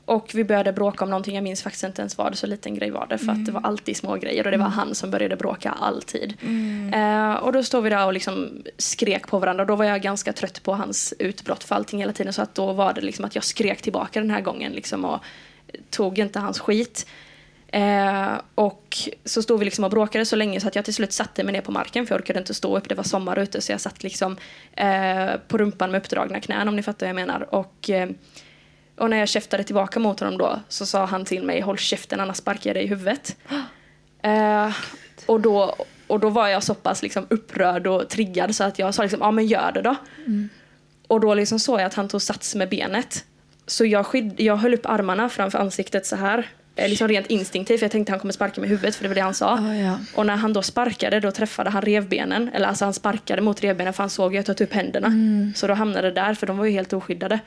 och 0.05 0.31
vi 0.33 0.43
började 0.43 0.73
bråka 0.73 1.03
om 1.03 1.09
någonting. 1.09 1.35
Jag 1.35 1.43
minns 1.43 1.63
faktiskt 1.63 1.83
inte 1.83 2.01
ens 2.01 2.17
vad 2.17 2.37
så 2.37 2.47
liten 2.47 2.75
grej 2.75 2.91
var 2.91 3.07
det. 3.09 3.17
För 3.17 3.31
att 3.31 3.45
det 3.45 3.51
var 3.51 3.61
alltid 3.61 3.97
små 3.97 4.15
grejer 4.15 4.45
och 4.45 4.51
det 4.51 4.57
var 4.57 4.65
han 4.65 4.95
som 4.95 5.11
började 5.11 5.35
bråka 5.35 5.71
alltid. 5.71 6.33
Eh, 6.93 7.33
och 7.33 7.53
då 7.53 7.63
stod 7.63 7.83
vi 7.83 7.89
där 7.89 8.05
och 8.05 8.13
liksom 8.13 8.63
skrek 8.77 9.27
på 9.27 9.39
varandra. 9.39 9.61
Och 9.61 9.67
då 9.67 9.75
var 9.75 9.85
jag 9.85 10.01
ganska 10.01 10.33
trött 10.33 10.63
på 10.63 10.73
hans 10.73 11.13
utbrott 11.19 11.63
för 11.63 11.75
allting 11.75 11.99
hela 11.99 12.13
tiden. 12.13 12.33
Så 12.33 12.41
att 12.41 12.55
då 12.55 12.73
var 12.73 12.93
det 12.93 13.01
liksom 13.01 13.25
att 13.25 13.35
jag 13.35 13.43
skrek 13.43 13.81
tillbaka 13.81 14.19
den 14.19 14.31
här 14.31 14.41
gången. 14.41 14.71
Liksom, 14.71 15.05
och 15.05 15.19
tog 15.89 16.19
inte 16.19 16.39
hans 16.39 16.59
skit. 16.59 17.07
Eh, 17.67 18.33
och 18.55 18.97
så 19.25 19.41
stod 19.41 19.59
vi 19.59 19.65
liksom 19.65 19.83
och 19.83 19.91
bråkade 19.91 20.25
så 20.25 20.35
länge 20.35 20.59
så 20.59 20.67
att 20.67 20.75
jag 20.75 20.85
till 20.85 20.93
slut 20.93 21.13
satte 21.13 21.43
mig 21.43 21.53
ner 21.53 21.61
på 21.61 21.71
marken 21.71 22.07
för 22.07 22.15
jag 22.15 22.21
orkade 22.21 22.39
inte 22.39 22.53
stå 22.53 22.77
upp. 22.77 22.89
Det 22.89 22.95
var 22.95 23.03
sommar 23.03 23.39
ute 23.39 23.61
så 23.61 23.71
jag 23.71 23.81
satt 23.81 24.03
liksom 24.03 24.37
eh, 24.73 25.31
på 25.47 25.57
rumpan 25.57 25.91
med 25.91 26.01
uppdragna 26.01 26.39
knän 26.39 26.67
om 26.67 26.75
ni 26.75 26.83
fattar 26.83 27.05
vad 27.05 27.09
jag 27.09 27.27
menar. 27.27 27.55
Och, 27.55 27.89
eh, 27.89 28.09
och 28.97 29.09
när 29.09 29.17
jag 29.17 29.27
käftade 29.29 29.63
tillbaka 29.63 29.99
mot 29.99 30.19
honom 30.19 30.37
då 30.37 30.59
så 30.69 30.85
sa 30.85 31.05
han 31.05 31.25
till 31.25 31.43
mig 31.43 31.61
håll 31.61 31.77
käften 31.77 32.19
annars 32.19 32.37
sparkar 32.37 32.69
jag 32.69 32.75
dig 32.75 32.83
i 32.83 32.87
huvudet. 32.87 33.35
Eh, 34.23 34.73
och, 35.25 35.41
då, 35.41 35.75
och 36.07 36.19
då 36.19 36.29
var 36.29 36.47
jag 36.47 36.63
så 36.63 36.73
pass 36.73 37.01
liksom 37.03 37.25
upprörd 37.29 37.87
och 37.87 38.09
triggad 38.09 38.55
så 38.55 38.63
att 38.63 38.79
jag 38.79 38.93
sa 38.93 39.01
liksom 39.03 39.19
ja 39.21 39.31
men 39.31 39.45
gör 39.47 39.71
det 39.71 39.81
då. 39.81 39.95
Och 41.07 41.19
då 41.19 41.33
liksom 41.33 41.59
såg 41.59 41.79
jag 41.79 41.85
att 41.85 41.93
han 41.93 42.07
tog 42.07 42.21
sats 42.21 42.55
med 42.55 42.69
benet. 42.69 43.25
Så 43.67 43.85
jag, 43.85 44.05
skyd- 44.05 44.39
jag 44.41 44.55
höll 44.57 44.73
upp 44.73 44.85
armarna 44.85 45.29
framför 45.29 45.59
ansiktet 45.59 46.05
så 46.05 46.15
här. 46.15 46.49
Eh, 46.75 46.89
Liksom 46.89 47.07
rent 47.07 47.27
instinktivt, 47.27 47.79
för 47.79 47.85
jag 47.85 47.91
tänkte 47.91 48.11
han 48.11 48.19
kommer 48.19 48.33
sparka 48.33 48.61
i 48.61 48.67
huvudet 48.67 48.95
för 48.95 49.03
det 49.03 49.07
var 49.07 49.15
det 49.15 49.21
han 49.21 49.33
sa. 49.33 49.53
Ah, 49.53 49.73
ja. 49.75 49.99
Och 50.15 50.25
när 50.25 50.35
han 50.35 50.53
då 50.53 50.61
sparkade 50.61 51.19
då 51.19 51.31
träffade 51.31 51.69
han 51.69 51.81
revbenen. 51.81 52.49
Eller 52.53 52.67
alltså 52.67 52.85
han 52.85 52.93
sparkade 52.93 53.41
mot 53.41 53.61
revbenen 53.63 53.93
för 53.93 54.03
han 54.03 54.09
såg 54.09 54.33
ju 54.33 54.39
att 54.39 54.47
jag 54.47 54.57
tog 54.57 54.67
upp 54.67 54.73
händerna. 54.73 55.11
Så 55.55 55.67
då 55.67 55.73
hamnade 55.73 56.07
det 56.11 56.21
där 56.21 56.33
för 56.33 56.47
de 56.47 56.57
var 56.57 56.65
ju 56.65 56.71
helt 56.71 56.93
oskyddade. 56.93 57.39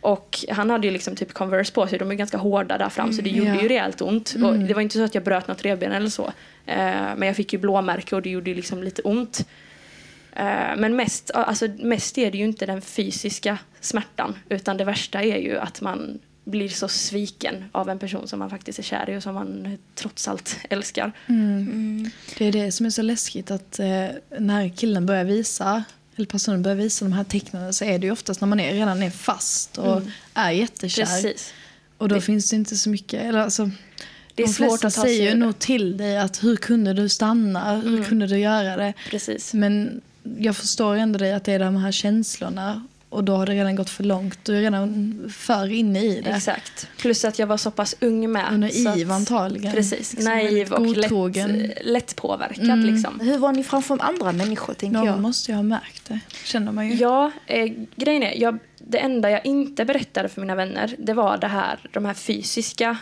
Och 0.00 0.38
han 0.48 0.70
hade 0.70 0.86
ju 0.86 0.92
liksom 0.92 1.16
typ 1.16 1.32
Converse 1.32 1.72
på 1.72 1.86
sig, 1.86 1.98
de 1.98 2.10
är 2.10 2.14
ganska 2.14 2.38
hårda 2.38 2.78
där 2.78 2.88
fram 2.88 3.12
så 3.12 3.22
det 3.22 3.30
gjorde 3.30 3.50
ja. 3.50 3.62
ju 3.62 3.68
rejält 3.68 4.00
ont. 4.00 4.34
Och 4.44 4.58
det 4.58 4.74
var 4.74 4.82
inte 4.82 4.98
så 4.98 5.04
att 5.04 5.14
jag 5.14 5.24
bröt 5.24 5.48
något 5.48 5.64
revben 5.64 5.92
eller 5.92 6.08
så. 6.08 6.32
Eh, 6.66 7.14
men 7.16 7.22
jag 7.22 7.36
fick 7.36 7.52
ju 7.52 7.58
blåmärke 7.58 8.16
och 8.16 8.22
det 8.22 8.30
gjorde 8.30 8.50
ju 8.50 8.56
liksom 8.56 8.82
lite 8.82 9.02
ont. 9.02 9.48
Eh, 10.32 10.76
men 10.76 10.96
mest, 10.96 11.30
alltså, 11.30 11.68
mest 11.78 12.18
är 12.18 12.30
det 12.30 12.38
ju 12.38 12.44
inte 12.44 12.66
den 12.66 12.82
fysiska 12.82 13.58
smärtan 13.80 14.38
utan 14.48 14.76
det 14.76 14.84
värsta 14.84 15.22
är 15.22 15.38
ju 15.38 15.58
att 15.58 15.80
man 15.80 16.18
blir 16.44 16.68
så 16.68 16.88
sviken 16.88 17.64
av 17.72 17.88
en 17.88 17.98
person 17.98 18.28
som 18.28 18.38
man 18.38 18.50
faktiskt 18.50 18.78
är 18.78 18.82
kär 18.82 19.10
i 19.10 19.16
och 19.16 19.22
som 19.22 19.34
man 19.34 19.78
trots 19.94 20.28
allt 20.28 20.58
älskar. 20.70 21.12
Det 22.38 22.44
är 22.44 22.52
det 22.52 22.72
som 22.72 22.86
är 22.86 22.90
så 22.90 23.02
läskigt 23.02 23.50
att 23.50 23.78
eh, 23.78 24.06
när 24.38 24.76
killen 24.76 25.06
börjar 25.06 25.24
visa 25.24 25.84
eller 26.18 26.26
personen 26.26 26.62
börjar 26.62 26.76
visa 26.76 27.04
de 27.04 27.12
här 27.12 27.24
tecknen 27.24 27.72
så 27.72 27.84
är 27.84 27.98
det 27.98 28.06
ju 28.06 28.12
oftast 28.12 28.40
när 28.40 28.48
man 28.48 28.60
är, 28.60 28.72
redan 28.74 29.02
är 29.02 29.10
fast 29.10 29.78
och 29.78 30.02
är 30.34 30.50
jättekär. 30.50 31.04
Precis. 31.04 31.52
Och 31.98 32.08
då 32.08 32.14
Det- 32.14 32.20
finns 32.20 32.50
det 32.50 32.56
inte 32.56 32.76
så 32.76 32.90
mycket, 32.90 33.22
eller 33.22 33.38
alltså, 33.38 33.70
Det 34.34 34.42
är 34.42 34.46
de 34.46 34.52
svårt 34.52 34.84
att 34.84 34.92
säger 34.92 35.30
ju 35.30 35.34
nog 35.36 35.58
till 35.58 35.96
dig 35.96 36.18
att 36.18 36.42
hur 36.44 36.56
kunde 36.56 36.92
du 36.92 37.08
stanna, 37.08 37.76
hur 37.80 38.04
kunde 38.04 38.26
du 38.26 38.38
göra 38.38 38.76
det? 38.76 38.92
Precis. 39.10 39.54
Men 39.54 40.00
jag 40.38 40.56
förstår 40.56 40.96
ändå 40.96 41.18
dig 41.18 41.32
att 41.32 41.44
det 41.44 41.52
är 41.52 41.58
de 41.58 41.76
här 41.76 41.92
känslorna 41.92 42.86
och 43.10 43.24
då 43.24 43.34
har 43.36 43.46
det 43.46 43.52
redan 43.54 43.76
gått 43.76 43.90
för 43.90 44.04
långt. 44.04 44.38
Du 44.44 44.56
är 44.56 44.60
redan 44.60 45.30
för 45.34 45.70
inne 45.72 46.04
i 46.04 46.20
det. 46.20 46.30
Exakt. 46.30 46.88
Plus 46.98 47.24
att 47.24 47.38
jag 47.38 47.46
var 47.46 47.56
så 47.56 47.70
pass 47.70 47.94
ung 48.00 48.32
med. 48.32 48.52
Och 48.52 48.60
naiv 48.60 48.70
så 48.84 48.88
att- 48.88 49.10
antagligen. 49.10 49.72
Precis. 49.72 50.12
Liksom 50.14 50.24
naiv 50.32 50.72
och 50.72 50.84
godtrogen. 50.86 51.58
lätt, 51.58 51.78
lätt 51.86 52.16
påverkad. 52.16 52.78
Liksom. 52.84 53.20
Hur 53.20 53.38
var 53.38 53.52
ni 53.52 53.64
framför 53.64 53.98
andra 54.02 54.32
människor 54.32 54.74
tänker 54.74 54.98
Någon 54.98 55.06
jag? 55.06 55.20
måste 55.20 55.50
ju 55.50 55.56
ha 55.56 55.62
märkt 55.62 56.08
det, 56.08 56.20
känner 56.44 56.72
man 56.72 56.88
ju. 56.88 56.94
Ja, 56.94 57.30
eh, 57.46 57.72
grejen 57.96 58.22
är, 58.22 58.40
jag, 58.40 58.58
det 58.78 58.98
enda 58.98 59.30
jag 59.30 59.46
inte 59.46 59.84
berättade 59.84 60.28
för 60.28 60.40
mina 60.40 60.54
vänner 60.54 60.94
det 60.98 61.12
var 61.14 61.36
det 61.38 61.46
här, 61.48 61.78
de 61.92 62.04
här 62.04 62.14
fysiska 62.14 62.96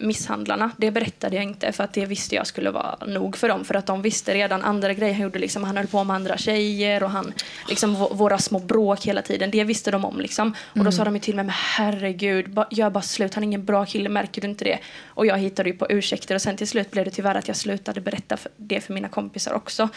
misshandlarna. 0.00 0.70
Det 0.76 0.90
berättade 0.90 1.36
jag 1.36 1.44
inte 1.44 1.72
för 1.72 1.84
att 1.84 1.92
det 1.92 2.06
visste 2.06 2.34
jag 2.34 2.46
skulle 2.46 2.70
vara 2.70 2.96
nog 3.06 3.36
för 3.36 3.48
dem. 3.48 3.64
För 3.64 3.74
att 3.74 3.86
de 3.86 4.02
visste 4.02 4.34
redan 4.34 4.62
andra 4.62 4.92
grejer 4.94 5.14
han 5.14 5.22
gjorde. 5.22 5.38
Liksom, 5.38 5.64
han 5.64 5.76
höll 5.76 5.86
på 5.86 6.04
med 6.04 6.16
andra 6.16 6.36
tjejer 6.36 7.02
och 7.02 7.10
han, 7.10 7.32
liksom, 7.68 7.94
våra 7.94 8.38
små 8.38 8.58
bråk 8.58 9.06
hela 9.06 9.22
tiden. 9.22 9.50
Det 9.50 9.64
visste 9.64 9.90
de 9.90 10.04
om. 10.04 10.20
Liksom. 10.20 10.54
Och 10.66 10.84
då 10.84 10.92
sa 10.92 11.04
de 11.04 11.14
ju 11.14 11.20
till 11.20 11.36
mig, 11.36 11.44
men 11.44 11.54
herregud, 11.54 12.50
ba, 12.50 12.64
gör 12.70 12.90
bara 12.90 13.02
slut. 13.02 13.34
Han 13.34 13.44
är 13.44 13.46
ingen 13.46 13.64
bra 13.64 13.86
kille, 13.86 14.08
märker 14.08 14.40
du 14.40 14.48
inte 14.48 14.64
det? 14.64 14.78
Och 15.06 15.26
jag 15.26 15.38
hittade 15.38 15.70
ju 15.70 15.76
på 15.76 15.86
ursäkter 15.90 16.34
och 16.34 16.42
sen 16.42 16.56
till 16.56 16.68
slut 16.68 16.90
blev 16.90 17.04
det 17.04 17.10
tyvärr 17.10 17.34
att 17.34 17.48
jag 17.48 17.56
slutade 17.56 18.00
berätta 18.00 18.36
för, 18.36 18.52
det 18.56 18.80
för 18.80 18.94
mina 18.94 19.08
kompisar 19.08 19.52
också. 19.52 19.88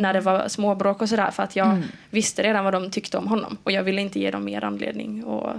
När 0.00 0.12
det 0.12 0.20
var 0.20 0.48
småbråk 0.48 1.02
och 1.02 1.08
sådär. 1.08 1.30
För 1.30 1.42
att 1.42 1.56
jag 1.56 1.82
visste 2.10 2.42
redan 2.42 2.64
vad 2.64 2.72
de 2.72 2.90
tyckte 2.90 3.18
om 3.18 3.26
honom. 3.26 3.58
Och 3.62 3.72
jag 3.72 3.82
ville 3.82 4.00
inte 4.00 4.20
ge 4.20 4.30
dem 4.30 4.44
mer 4.44 4.64
anledning 4.64 5.24
att 5.28 5.56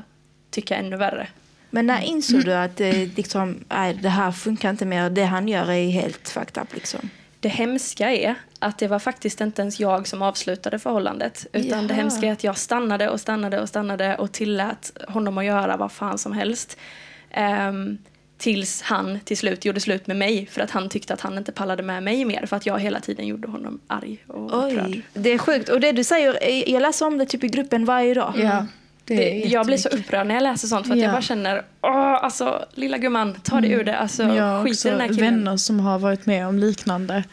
tycka 0.51 0.75
ännu 0.75 0.97
värre. 0.97 1.27
Men 1.69 1.87
när 1.87 2.01
insåg 2.01 2.45
du 2.45 2.53
att 2.53 2.81
eh, 2.81 2.93
liksom, 3.15 3.63
nej, 3.69 3.93
det 3.93 4.09
här 4.09 4.31
funkar 4.31 4.69
inte 4.69 4.85
mer, 4.85 5.09
det 5.09 5.23
han 5.23 5.47
gör 5.47 5.71
är 5.71 5.89
helt 5.89 6.29
fucked 6.29 6.63
up 6.63 6.73
liksom? 6.73 7.09
Det 7.39 7.49
hemska 7.49 8.11
är 8.11 8.35
att 8.59 8.77
det 8.77 8.87
var 8.87 8.99
faktiskt 8.99 9.41
inte 9.41 9.61
ens 9.61 9.79
jag 9.79 10.07
som 10.07 10.21
avslutade 10.21 10.79
förhållandet. 10.79 11.47
Utan 11.53 11.69
Jaha. 11.69 11.81
det 11.81 11.93
hemska 11.93 12.27
är 12.27 12.31
att 12.31 12.43
jag 12.43 12.57
stannade 12.57 13.09
och 13.09 13.19
stannade 13.19 13.61
och 13.61 13.69
stannade 13.69 14.17
och 14.17 14.31
tillät 14.31 14.91
honom 15.07 15.37
att 15.37 15.45
göra 15.45 15.77
vad 15.77 15.91
fan 15.91 16.17
som 16.17 16.33
helst. 16.33 16.77
Ehm, 17.31 17.97
tills 18.37 18.81
han 18.81 19.19
till 19.19 19.37
slut 19.37 19.65
gjorde 19.65 19.79
slut 19.79 20.07
med 20.07 20.17
mig 20.17 20.45
för 20.51 20.61
att 20.61 20.71
han 20.71 20.89
tyckte 20.89 21.13
att 21.13 21.21
han 21.21 21.37
inte 21.37 21.51
pallade 21.51 21.83
med 21.83 22.03
mig 22.03 22.25
mer 22.25 22.45
för 22.45 22.55
att 22.55 22.65
jag 22.65 22.79
hela 22.79 22.99
tiden 22.99 23.27
gjorde 23.27 23.47
honom 23.47 23.79
arg 23.87 24.23
och 24.27 24.45
upprörd. 24.45 24.85
Oj, 24.87 25.01
det 25.13 25.29
är 25.29 25.37
sjukt. 25.37 25.69
Och 25.69 25.79
det 25.79 25.91
du 25.91 26.03
säger, 26.03 26.69
jag 26.69 26.81
läser 26.81 27.05
om 27.05 27.17
det 27.17 27.25
typ 27.25 27.43
i 27.43 27.47
gruppen 27.47 27.85
varje 27.85 28.13
dag. 28.13 28.33
Ja, 28.37 28.65
det 29.07 29.29
jag 29.45 29.65
blir 29.65 29.77
så 29.77 29.89
upprörd 29.89 30.27
när 30.27 30.35
jag 30.35 30.43
läser 30.43 30.67
sånt 30.67 30.85
för 30.87 30.93
att 30.93 30.99
Ja. 30.99 31.05
jag 31.05 31.13
bara 31.13 31.21
känner, 31.21 31.63
åh, 31.81 32.23
alltså 32.23 32.65
lilla 32.73 32.97
gumman, 32.97 33.35
ta 33.43 33.61
dig 33.61 33.71
ur 33.71 33.83
det, 33.83 33.97
alltså 33.97 34.23
jag 34.23 34.43
har 34.43 34.63
skit 34.63 34.71
i 34.71 34.73
också 34.75 34.89
den 34.89 34.99
här 35.01 35.07
killen. 35.07 35.23
vänner 35.35 35.57
som 35.57 35.79
har 35.79 35.99
varit 35.99 36.25
med 36.25 36.47
om 36.47 36.59
liknande. 36.59 37.23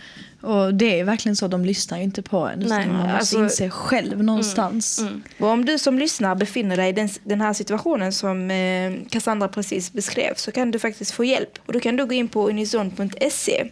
Och 0.40 0.74
det 0.74 1.00
är 1.00 1.04
verkligen 1.04 1.36
så, 1.36 1.48
de 1.48 1.64
lyssnar 1.64 1.98
ju 1.98 2.04
inte 2.04 2.22
på 2.22 2.38
en. 2.48 2.58
Nej, 2.58 2.86
man 2.86 2.96
måste 2.96 3.14
alltså- 3.16 3.38
inse 3.38 3.70
själv 3.70 4.22
någonstans. 4.24 5.04
Och 5.38 5.48
om 5.48 5.64
du 5.64 5.78
som 5.78 5.98
lyssnar 5.98 6.34
befinner 6.34 6.76
dig 6.76 6.88
i 6.88 6.92
den, 6.92 7.08
den 7.24 7.40
här 7.40 7.52
situationen 7.52 8.12
som 8.12 8.50
eh, 8.50 8.92
Cassandra 9.10 9.48
precis 9.48 9.92
beskrev 9.92 10.34
så 10.36 10.52
kan 10.52 10.70
du 10.70 10.78
faktiskt 10.78 11.10
få 11.10 11.24
hjälp. 11.24 11.58
Och 11.66 11.72
då 11.72 11.80
kan 11.80 11.96
du 11.96 12.06
gå 12.06 12.12
in 12.14 12.28
på 12.28 12.48
unison.se. 12.48 13.64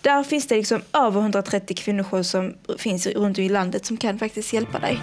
Där 0.00 0.22
finns 0.22 0.46
det 0.46 0.56
liksom 0.56 0.82
över 0.92 1.20
130 1.20 1.76
kvinnojourer 1.76 2.22
som 2.22 2.54
finns 2.78 3.06
runt 3.06 3.38
om 3.38 3.44
i 3.44 3.48
landet 3.48 3.86
som 3.86 3.96
kan 3.96 4.18
faktiskt 4.18 4.52
hjälpa 4.52 4.78
dig. 4.78 4.98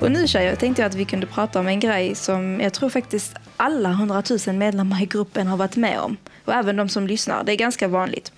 Och 0.00 0.12
nu 0.12 0.26
tjejer 0.26 0.56
tänkte 0.56 0.82
jag 0.82 0.88
att 0.88 0.94
vi 0.94 1.04
kunde 1.04 1.26
prata 1.26 1.60
om 1.60 1.68
en 1.68 1.80
grej 1.80 2.14
som 2.14 2.60
jag 2.60 2.72
tror 2.72 2.90
faktiskt 2.90 3.34
alla 3.56 3.90
100 3.90 4.22
000 4.46 4.56
medlemmar 4.56 5.02
i 5.02 5.06
gruppen 5.06 5.46
har 5.46 5.56
varit 5.56 5.76
med 5.76 6.00
om. 6.00 6.16
Och 6.44 6.54
även 6.54 6.76
de 6.76 6.88
som 6.88 7.06
lyssnar. 7.06 7.44
Det 7.44 7.52
är 7.52 7.56
ganska 7.56 7.88
vanligt. 7.88 8.32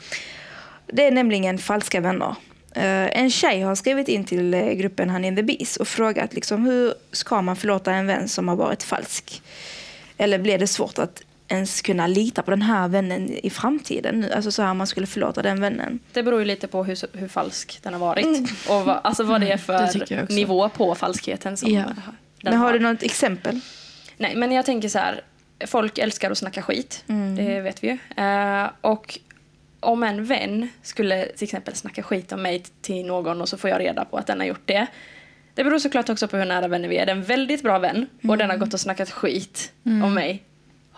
Det 0.87 1.07
är 1.07 1.11
nämligen 1.11 1.59
falska 1.59 2.01
vänner. 2.01 2.35
Eh, 2.75 3.19
en 3.21 3.31
tjej 3.31 3.61
har 3.61 3.75
skrivit 3.75 4.09
in 4.09 4.25
till 4.25 4.55
eh, 4.55 4.73
gruppen 4.73 5.11
Han 5.11 5.25
in 5.25 5.37
the 5.37 5.43
Bees 5.43 5.77
och 5.77 5.89
frågat 5.89 6.35
liksom, 6.35 6.65
hur 6.65 6.95
ska 7.13 7.43
man 7.43 7.57
förlåta 7.57 7.93
en 7.93 8.07
vän 8.07 8.29
som 8.29 8.49
har 8.49 8.57
varit 8.57 8.83
falsk? 8.83 9.43
Eller 10.17 10.39
blir 10.39 10.59
det 10.59 10.67
svårt 10.67 10.99
att 10.99 11.23
ens 11.51 11.83
kunna 11.83 12.07
lita 12.07 12.43
på 12.43 12.51
den 12.51 12.63
här 12.63 12.89
vännen 12.89 13.31
i 13.43 13.51
framtiden? 13.51 14.27
Alltså 14.35 14.53
så 14.53 14.63
här 14.63 14.75
man 14.75 14.87
skulle 14.87 15.07
förlåta 15.07 15.43
den 15.43 15.61
vännen. 15.61 15.99
Det 16.13 16.23
beror 16.23 16.41
ju 16.41 16.45
lite 16.47 16.69
på 16.69 16.85
hur, 16.85 17.19
hur 17.19 17.29
falsk 17.29 17.79
den 17.83 17.93
har 17.93 18.01
varit. 18.01 18.51
Och 18.69 18.85
vad, 18.85 19.01
alltså 19.05 19.25
vad 19.25 19.41
det 19.41 19.47
är 19.53 19.61
Mm, 19.71 19.87
det 19.87 20.07
för 20.07 20.23
också. 20.23 20.35
nivå 20.35 20.69
på 20.69 20.95
falskheten 20.95 21.57
som 21.57 21.71
Ja. 21.71 21.81
den 21.85 21.95
Men 22.43 22.57
har 22.57 22.73
du 22.73 22.79
något 22.79 23.03
exempel? 23.03 23.61
Nej, 24.17 24.37
men 24.37 24.53
jag 24.53 24.67
tänker 24.67 24.89
så 24.89 24.99
här. 24.99 25.21
Folk 25.67 25.99
älskar 25.99 26.31
att 26.31 26.39
snacka 26.39 26.63
skit. 26.63 27.05
Mm. 27.09 27.37
Det 27.37 27.61
vet 27.61 27.85
vi 27.85 27.89
ju. 27.89 28.25
Eh, 28.25 28.71
och 28.81 29.19
om 29.81 30.03
en 30.03 30.25
vän 30.25 30.69
skulle 30.83 31.25
till 31.27 31.45
exempel 31.45 31.75
snacka 31.75 32.03
skit 32.03 32.33
om 32.33 32.43
mig 32.43 32.63
till 32.81 33.07
någon 33.07 33.41
och 33.41 33.49
så 33.49 33.57
får 33.59 33.71
jag 33.71 33.81
reda 33.81 34.05
på 34.05 34.17
att 34.17 34.27
den 34.27 34.41
har 34.41 34.47
gjort 34.47 34.63
det. 34.65 34.87
Det 35.55 35.65
beror 35.65 35.79
såklart 35.79 36.09
också 36.09 36.29
på 36.29 36.37
hur 36.37 36.45
nära 36.45 36.69
vänner 36.69 36.89
vi 36.89 36.97
är. 36.97 37.07
Det 37.07 37.13
är 37.13 37.17
en 37.17 37.23
väldigt 37.23 37.63
bra 37.63 37.79
vän 37.79 38.07
och 38.29 38.39
den 38.39 38.51
har 38.51 38.57
gått 38.57 38.75
och 38.75 38.81
snackat 38.81 39.11
skit 39.11 39.73
om 39.85 40.15
mig. 40.15 40.43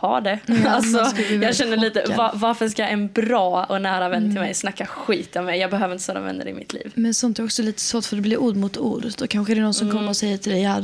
Ha 0.02 0.20
det. 0.20 0.38
man 0.46 0.66
alltså, 0.66 1.22
jag 1.42 1.56
känner 1.56 1.76
lite, 1.76 2.00
chockad. 2.00 2.16
va, 2.16 2.32
varför 2.34 2.68
ska 2.68 2.84
en 2.84 3.08
bra 3.08 3.64
och 3.64 3.82
nära 3.82 4.08
vän 4.08 4.30
till 4.30 4.40
mig 4.40 4.54
snacka 4.54 4.86
skit 4.86 5.36
om 5.36 5.44
mig? 5.44 5.60
Jag 5.60 5.70
behöver 5.70 5.94
inte 5.94 6.04
sådana 6.04 6.26
vänner 6.26 6.48
i 6.48 6.52
mitt 6.52 6.72
liv. 6.72 6.92
Men 6.94 7.14
sånt 7.14 7.38
är 7.38 7.44
också 7.44 7.62
lite 7.62 7.80
svårt 7.80 8.04
för 8.04 8.16
det 8.16 8.22
blir 8.22 8.38
ord 8.38 8.56
mot 8.56 8.76
ord. 8.76 9.06
Då 9.18 9.26
kanske 9.26 9.54
det 9.54 9.60
är 9.60 9.62
någon 9.62 9.74
som 9.74 9.90
kommer 9.90 10.08
och 10.08 10.16
säger 10.16 10.38
till 10.38 10.52
dig, 10.52 10.62
ja, 10.62 10.82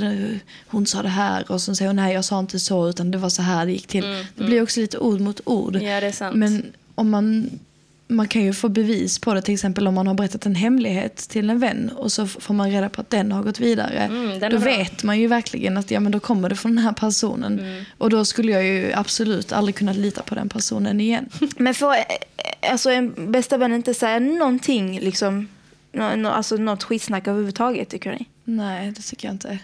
hon 0.67 0.87
sa 0.87 1.03
det 1.03 1.09
här 1.09 1.53
och 1.53 1.61
så 1.61 1.75
säger 1.75 1.89
hon, 1.89 1.97
nej 1.97 2.15
jag 2.15 2.25
sa 2.25 2.39
inte 2.39 2.59
så 2.59 2.89
utan 2.89 3.11
det 3.11 3.19
var 3.19 3.29
så 3.29 3.43
här 3.43 3.67
det 3.67 3.73
gick 3.73 3.87
till. 3.87 4.25
Det 4.35 4.45
blir 4.45 4.63
också 4.63 4.81
lite 4.81 4.99
ord 4.99 5.21
mot 5.21 5.41
ord. 5.45 5.77
Ja, 5.77 6.01
det 6.01 6.07
är 6.07 6.13
sant. 6.13 6.37
Men 6.37 6.73
om 6.95 7.11
man, 7.11 7.51
man 8.09 8.29
kan 8.29 8.43
ju 8.43 8.53
få 8.53 8.69
bevis 8.69 9.19
på 9.19 9.35
det 9.35 9.43
till 9.43 9.55
exempel 9.55 9.89
om 9.89 9.95
man 9.95 10.07
har 10.07 10.15
berättat 10.15 10.47
en 10.47 10.55
hemlighet 10.55 11.17
till 11.17 11.51
en 11.51 11.59
vän 11.59 11.91
och 11.97 12.13
så 12.13 12.27
får 12.27 12.55
man 12.55 12.71
reda 12.71 12.89
på 12.89 13.01
att 13.01 13.11
den 13.11 13.33
har 13.33 13.43
gått 13.43 13.61
vidare. 13.61 13.99
Mm, 13.99 14.41
då 14.41 14.49
bra. 14.49 14.59
vet 14.59 15.03
man 15.03 15.19
ju 15.19 15.27
verkligen 15.27 15.77
att 15.77 15.91
ja, 15.91 16.01
men 16.01 16.13
då 16.13 16.21
kommer 16.21 16.49
det 16.49 16.57
från 16.57 16.77
den 16.77 16.85
här 16.85 16.93
personen. 16.93 17.59
Mm. 17.59 17.85
Och 17.99 18.11
då 18.11 18.25
skulle 18.25 18.53
jag 18.53 18.65
ju 18.65 18.93
absolut 18.93 19.53
aldrig 19.53 19.75
kunna 19.75 19.93
lita 19.93 20.23
på 20.23 20.35
den 20.35 20.49
personen 20.49 21.01
igen. 21.01 21.29
Men 21.57 21.75
får 21.75 21.95
alltså, 22.71 22.91
en 22.91 23.33
bästa 23.33 23.57
vän 23.57 23.73
inte 23.73 23.95
säga 23.95 24.19
någonting, 24.19 25.01
liksom, 25.01 25.49
nå, 25.93 26.17
nå, 26.17 26.31
alltså 26.31 26.57
något 26.57 26.85
skitsnack 26.85 27.27
överhuvudtaget 27.27 27.89
tycker 27.89 28.13
ni? 28.13 28.27
Nej, 28.45 28.93
det 28.97 29.03
tycker 29.03 29.29
jag 29.29 29.35
inte. 29.35 29.59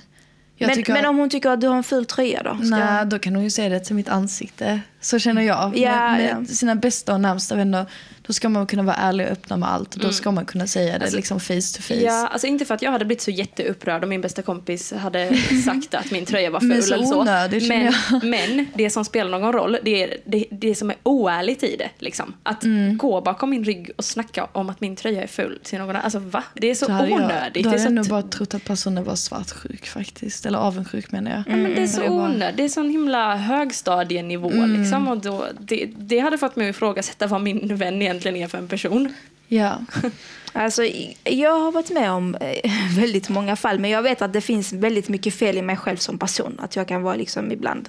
Jag 0.56 0.66
Men, 0.66 0.76
tycker 0.76 0.92
men 0.92 1.06
om 1.06 1.16
hon 1.16 1.30
tycker 1.30 1.50
att 1.50 1.60
du 1.60 1.66
har 1.66 1.76
en 1.76 1.84
ful 1.84 2.06
tröja 2.06 2.42
då? 2.42 2.56
Ska 2.56 2.76
Nej, 2.76 3.06
då 3.06 3.18
kan 3.18 3.34
hon 3.34 3.44
ju 3.44 3.50
säga 3.50 3.68
det 3.68 3.80
till 3.80 3.94
mitt 3.94 4.08
ansikte. 4.08 4.80
Så 5.04 5.18
känner 5.18 5.42
jag. 5.42 5.76
Ja, 5.78 6.10
med 6.12 6.18
med 6.20 6.46
ja. 6.48 6.54
sina 6.54 6.74
bästa 6.74 7.14
och 7.14 7.20
närmsta 7.20 7.54
vänner, 7.54 7.86
då 8.26 8.32
ska 8.32 8.48
man 8.48 8.66
kunna 8.66 8.82
vara 8.82 8.96
ärlig 8.96 9.26
och 9.26 9.32
öppna 9.32 9.56
med 9.56 9.68
allt. 9.68 9.94
Och 9.94 10.00
då 10.00 10.12
ska 10.12 10.30
man 10.30 10.44
kunna 10.44 10.66
säga 10.66 10.98
det 10.98 11.10
liksom 11.10 11.40
face 11.40 11.54
to 11.76 11.82
face. 11.82 11.94
Ja, 11.94 12.26
alltså 12.28 12.46
inte 12.46 12.64
för 12.64 12.74
att 12.74 12.82
jag 12.82 12.90
hade 12.92 13.04
blivit 13.04 13.22
så 13.22 13.30
jätteupprörd 13.30 14.02
om 14.04 14.08
min 14.10 14.20
bästa 14.20 14.42
kompis 14.42 14.92
hade 14.92 15.36
sagt 15.64 15.94
att 15.94 16.10
min 16.10 16.24
tröja 16.26 16.50
var 16.50 16.60
ful 16.60 16.82
så 16.82 16.94
eller 16.94 17.04
så. 17.06 17.20
onödigt, 17.20 17.68
men, 17.68 17.92
känner 17.92 18.24
men 18.56 18.66
det 18.74 18.90
som 18.90 19.04
spelar 19.04 19.38
någon 19.38 19.52
roll, 19.52 19.76
det 19.82 20.02
är 20.02 20.16
det, 20.26 20.44
det 20.50 20.74
som 20.74 20.90
är 20.90 20.96
oärligt 21.02 21.62
i 21.62 21.76
det. 21.78 21.90
Liksom. 21.98 22.34
Att 22.42 22.64
Mm. 22.64 22.96
gå 22.98 23.20
bakom 23.20 23.50
min 23.50 23.64
rygg 23.64 23.90
och 23.96 24.04
snacka 24.04 24.44
om 24.52 24.70
att 24.70 24.80
min 24.80 24.96
tröja 24.96 25.22
är 25.22 25.26
ful 25.26 25.60
till 25.62 25.78
någon 25.78 25.90
annan. 25.90 26.02
Alltså 26.02 26.18
va? 26.18 26.44
Det 26.54 26.70
är 26.70 26.74
så 26.74 26.92
hade 26.92 27.08
jag, 27.08 27.20
onödigt. 27.24 27.64
då 27.64 27.68
hade 27.70 27.80
så 27.80 27.86
jag 27.86 27.92
nog 27.92 28.06
bara 28.08 28.22
trott 28.22 28.54
att 28.54 28.64
personen 28.64 29.04
var 29.04 29.14
svartsjuk 29.16 29.86
faktiskt. 29.86 30.46
Eller 30.46 30.58
avundsjuk 30.58 31.12
menar 31.12 31.30
jag. 31.30 31.40
Ja, 31.46 31.56
men 31.56 31.74
det 31.74 31.82
är 31.82 31.86
så 31.86 32.02
är 32.02 32.08
bara- 32.08 32.22
onödigt. 32.24 32.56
Det 32.56 32.64
är 32.64 32.68
sån 32.68 32.90
himla 32.90 33.36
högstadienivå. 33.36 34.50
Mm. 34.50 34.80
Liksom, 34.80 34.93
och 34.96 35.18
då, 35.18 35.46
det, 35.60 35.86
det 35.96 36.18
hade 36.18 36.38
fått 36.38 36.56
mig 36.56 36.68
att 36.68 36.76
ifrågasätta 36.76 37.26
vad 37.26 37.40
min 37.40 37.76
vän 37.76 38.02
egentligen 38.02 38.36
är 38.36 38.48
för 38.48 38.58
en 38.58 38.68
person. 38.68 39.14
Ja. 39.48 39.78
Alltså, 40.56 40.82
jag 41.24 41.60
har 41.60 41.72
varit 41.72 41.90
med 41.90 42.10
om 42.10 42.34
eh, 42.34 42.72
väldigt 42.96 43.28
många 43.28 43.56
fall, 43.56 43.78
men 43.78 43.90
jag 43.90 44.02
vet 44.02 44.22
att 44.22 44.32
det 44.32 44.40
finns 44.40 44.72
väldigt 44.72 45.08
mycket 45.08 45.34
fel 45.34 45.58
i 45.58 45.62
mig 45.62 45.76
själv 45.76 45.96
som 45.96 46.18
person. 46.18 46.60
Att 46.62 46.76
jag 46.76 46.88
kan 46.88 47.02
vara 47.02 47.14
liksom 47.14 47.52
ibland... 47.52 47.88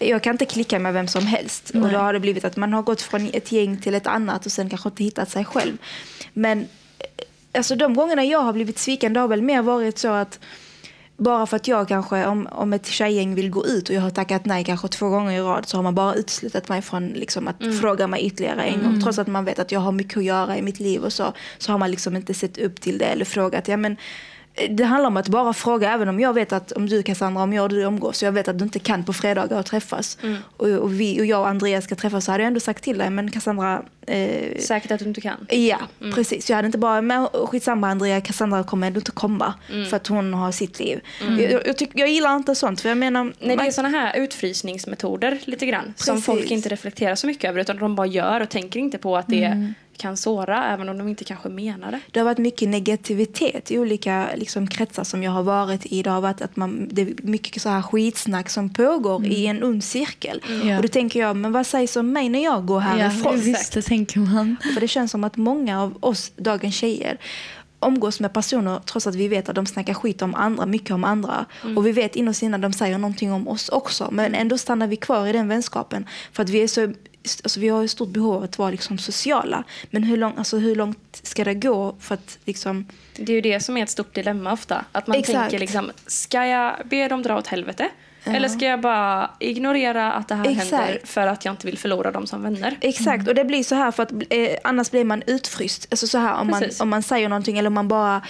Jag 0.00 0.22
kan 0.22 0.34
inte 0.34 0.44
klicka 0.44 0.78
med 0.78 0.92
vem 0.92 1.08
som 1.08 1.26
helst. 1.26 1.70
Och 1.70 1.88
då 1.90 1.98
har 1.98 2.12
det 2.12 2.20
blivit 2.20 2.44
att 2.44 2.56
man 2.56 2.72
har 2.72 2.82
gått 2.82 3.02
från 3.02 3.30
ett 3.32 3.52
gäng 3.52 3.76
till 3.76 3.94
ett 3.94 4.06
annat 4.06 4.46
och 4.46 4.52
sen 4.52 4.70
kanske 4.70 4.88
inte 4.88 5.04
hittat 5.04 5.30
sig 5.30 5.44
själv. 5.44 5.76
Men 6.32 6.60
eh, 6.98 7.06
alltså, 7.52 7.76
de 7.76 7.94
gångerna 7.94 8.24
jag 8.24 8.40
har 8.40 8.52
blivit 8.52 8.78
sviken, 8.78 9.12
det 9.12 9.20
har 9.20 9.28
väl 9.28 9.42
mer 9.42 9.62
varit 9.62 9.98
så 9.98 10.08
att 10.08 10.40
bara 11.16 11.46
för 11.46 11.56
att 11.56 11.68
jag 11.68 11.88
kanske, 11.88 12.26
om, 12.26 12.48
om 12.52 12.72
ett 12.72 12.86
tjejgäng 12.86 13.34
vill 13.34 13.50
gå 13.50 13.66
ut 13.66 13.88
och 13.88 13.94
jag 13.94 14.02
har 14.02 14.10
tackat 14.10 14.44
nej 14.44 14.64
kanske 14.64 14.88
två 14.88 15.08
gånger 15.08 15.32
i 15.32 15.40
rad 15.40 15.68
så 15.68 15.78
har 15.78 15.82
man 15.82 15.94
bara 15.94 16.14
uteslutit 16.14 16.68
mig 16.68 16.82
från 16.82 17.08
liksom, 17.08 17.48
att 17.48 17.56
fråga 17.80 18.06
mig 18.06 18.26
ytterligare 18.26 18.62
en 18.62 18.82
gång. 18.82 19.00
Trots 19.02 19.18
att 19.18 19.26
man 19.26 19.44
vet 19.44 19.58
att 19.58 19.72
jag 19.72 19.80
har 19.80 19.92
mycket 19.92 20.16
att 20.16 20.24
göra 20.24 20.56
i 20.56 20.62
mitt 20.62 20.80
liv 20.80 21.04
och 21.04 21.12
så, 21.12 21.32
så 21.58 21.72
har 21.72 21.78
man 21.78 21.90
liksom 21.90 22.16
inte 22.16 22.34
sett 22.34 22.58
upp 22.58 22.80
till 22.80 22.98
det 22.98 23.04
eller 23.04 23.24
frågat. 23.24 23.68
Ja, 23.68 23.76
men, 23.76 23.96
eh, 24.54 24.70
det 24.70 24.84
handlar 24.84 25.08
om 25.08 25.16
att 25.16 25.28
bara 25.28 25.52
fråga, 25.52 25.92
även 25.92 26.08
om 26.08 26.20
jag 26.20 26.34
vet 26.34 26.52
att 26.52 26.72
om 26.72 26.88
du 26.88 27.02
Cassandra, 27.02 27.42
om 27.42 27.52
jag 27.52 27.62
och 27.62 27.68
du 27.68 27.82
umgås, 27.82 28.18
så 28.18 28.24
jag 28.24 28.32
vet 28.32 28.48
att 28.48 28.58
du 28.58 28.64
inte 28.64 28.78
kan 28.78 29.04
på 29.04 29.12
fredagar 29.12 29.58
och 29.58 29.66
träffas. 29.66 30.18
Och, 30.56 30.68
och, 30.68 31.00
vi, 31.00 31.20
och 31.20 31.26
jag 31.26 31.40
och 31.40 31.48
Andreas 31.48 31.84
ska 31.84 31.94
träffas 31.94 32.24
så 32.24 32.32
hade 32.32 32.42
jag 32.42 32.48
ändå 32.48 32.60
sagt 32.60 32.84
till 32.84 32.98
dig, 32.98 33.10
men 33.10 33.30
Cassandra, 33.30 33.82
eh, 34.06 34.58
Säkert 34.58 34.90
att 34.90 34.98
du 34.98 35.04
inte 35.04 35.20
kan. 35.20 35.46
Ja, 35.50 35.78
Mm. 36.00 36.14
precis. 36.14 36.50
Jag 36.50 36.56
hade 36.56 36.66
inte 36.66 36.78
bara, 36.78 37.02
men 37.02 37.26
skitsamma 37.26 37.88
Andrea, 37.90 38.20
Cassandra 38.20 38.64
kommer 38.64 38.86
ändå 38.86 38.98
inte 38.98 39.10
komma 39.10 39.54
Mm. 39.72 39.86
för 39.86 39.96
att 39.96 40.06
hon 40.06 40.34
har 40.34 40.52
sitt 40.52 40.78
liv. 40.80 41.00
Jag, 41.38 41.66
jag, 41.66 41.76
tyck, 41.76 41.90
jag 41.94 42.08
gillar 42.08 42.36
inte 42.36 42.54
sånt, 42.54 42.80
för 42.80 42.88
jag 42.88 42.98
menar... 42.98 43.24
Nej, 43.24 43.34
det 43.40 43.56
man- 43.56 43.66
är 43.66 43.70
såna 43.70 43.88
här 43.88 44.16
utfrysningsmetoder 44.18 45.38
lite 45.44 45.66
grann. 45.66 45.94
Som 45.96 46.14
Precis. 46.14 46.26
folk 46.26 46.50
inte 46.50 46.68
reflekterar 46.68 47.14
så 47.14 47.26
mycket 47.26 47.50
över 47.50 47.60
utan 47.60 47.78
de 47.78 47.94
bara 47.96 48.06
gör 48.06 48.40
och 48.40 48.48
tänker 48.48 48.80
inte 48.80 48.98
på 48.98 49.16
att 49.16 49.26
det 49.28 49.44
Mm. 49.44 49.74
kan 49.98 50.16
såra 50.16 50.72
även 50.72 50.88
om 50.88 50.98
de 50.98 51.08
inte 51.08 51.24
kanske 51.24 51.48
menar 51.48 51.90
det. 51.90 52.00
det 52.10 52.20
har 52.20 52.24
varit 52.24 52.38
mycket 52.38 52.68
negativitet 52.68 53.70
i 53.70 53.78
olika 53.78 54.26
liksom, 54.36 54.66
kretsar 54.66 55.04
som 55.04 55.22
jag 55.22 55.30
har 55.30 55.42
varit 55.42 55.86
i. 55.86 56.02
Det 56.02 56.10
har 56.10 56.20
varit 56.20 56.42
att 56.42 56.56
man, 56.56 56.88
det 56.92 57.02
är 57.02 57.08
mycket 57.22 57.62
så 57.62 57.68
här 57.68 57.82
skitsnack 57.82 58.48
som 58.50 58.70
pågår 58.74 59.26
i 59.26 59.46
en 59.46 59.62
ond 59.64 59.84
cirkel. 59.84 60.42
Ja. 60.64 60.76
Och 60.76 60.82
då 60.82 60.88
tänker 60.88 61.20
jag, 61.20 61.36
men 61.36 61.52
vad 61.52 61.66
sägs 61.66 61.96
om 61.96 62.12
mig 62.12 62.28
när 62.28 62.44
jag 62.44 62.66
går 62.66 62.82
Ja, 62.82 62.88
härifrån? 62.88 63.40
visst, 63.40 63.72
det 63.72 63.82
tänker 63.96 64.20
man. 64.20 64.56
För 64.74 64.80
det 64.80 64.88
känns 64.88 65.10
som 65.10 65.24
att 65.24 65.36
många 65.36 65.82
av 65.82 65.98
oss, 66.00 66.32
dagens 66.36 66.74
tjejer, 66.74 67.18
omgås 67.78 68.20
med 68.20 68.32
personer 68.32 68.80
trots 68.84 69.06
att 69.06 69.14
vi 69.14 69.28
vet 69.28 69.48
att 69.48 69.54
de 69.54 69.66
snackar 69.66 69.94
skit 69.94 70.22
om 70.22 70.34
andra, 70.34 70.66
mycket 70.66 70.90
om 70.90 71.04
andra. 71.04 71.46
Och 71.76 71.86
vi 71.86 71.92
vet 71.92 72.16
inne 72.16 72.30
att 72.30 72.62
de 72.62 72.72
säger 72.72 72.98
någonting 72.98 73.32
om 73.32 73.48
oss 73.48 73.68
också. 73.68 74.08
Men 74.10 74.34
ändå 74.34 74.58
stannar 74.58 74.86
vi 74.86 74.96
kvar 74.96 75.26
i 75.26 75.32
den 75.32 75.48
vänskapen. 75.48 76.06
För 76.32 76.42
att 76.42 76.48
vi 76.48 76.62
är 76.62 76.68
så 76.68 76.92
Alltså 77.42 77.60
vi 77.60 77.68
har 77.68 77.84
ett 77.84 77.90
stort 77.90 78.08
behov 78.08 78.34
av 78.34 78.42
att 78.42 78.58
vara 78.58 78.70
liksom 78.70 78.98
sociala. 78.98 79.64
Men 79.90 80.02
hur, 80.02 80.16
lång, 80.16 80.34
alltså 80.38 80.58
hur 80.58 80.74
långt 80.76 81.20
ska 81.22 81.44
det 81.44 81.54
gå 81.54 81.96
för 82.00 82.14
att 82.14 82.38
liksom... 82.44 82.86
Det 83.16 83.32
är 83.32 83.34
ju 83.34 83.40
det 83.40 83.60
som 83.60 83.76
är 83.76 83.82
ett 83.82 83.90
stort 83.90 84.14
dilemma 84.14 84.52
ofta. 84.52 84.84
Att 84.92 85.06
man 85.06 85.16
Exakt. 85.18 85.38
tänker 85.38 85.58
liksom, 85.58 85.90
ska 86.06 86.46
jag 86.46 86.74
be 86.84 87.08
dem 87.08 87.22
dra 87.22 87.38
åt 87.38 87.46
helvete? 87.46 87.90
Eller 88.26 88.48
ska 88.48 88.64
jag 88.64 88.80
bara 88.80 89.30
ignorera 89.38 90.12
att 90.12 90.28
det 90.28 90.34
här 90.34 90.48
Exakt. 90.48 90.70
händer 90.70 91.00
för 91.04 91.26
att 91.26 91.44
jag 91.44 91.52
inte 91.52 91.66
vill 91.66 91.78
förlora 91.78 92.10
dem 92.10 92.26
som 92.26 92.42
vänner? 92.42 92.76
Exakt, 92.80 93.28
och 93.28 93.34
det 93.34 93.44
blir 93.44 93.62
så 93.62 93.74
här 93.74 93.90
för 93.90 94.02
att 94.02 94.12
eh, 94.12 94.48
annars 94.64 94.90
blir 94.90 95.04
man 95.04 95.22
utfryst. 95.26 95.86
Alltså 95.90 96.06
så 96.06 96.18
här 96.18 96.40
om 96.40 96.46
man, 96.46 96.62
om 96.80 96.88
man 96.88 97.02
säger 97.02 97.28
någonting 97.28 97.58
eller 97.58 97.68
om 97.68 97.74
man 97.74 97.88
bara 97.88 98.22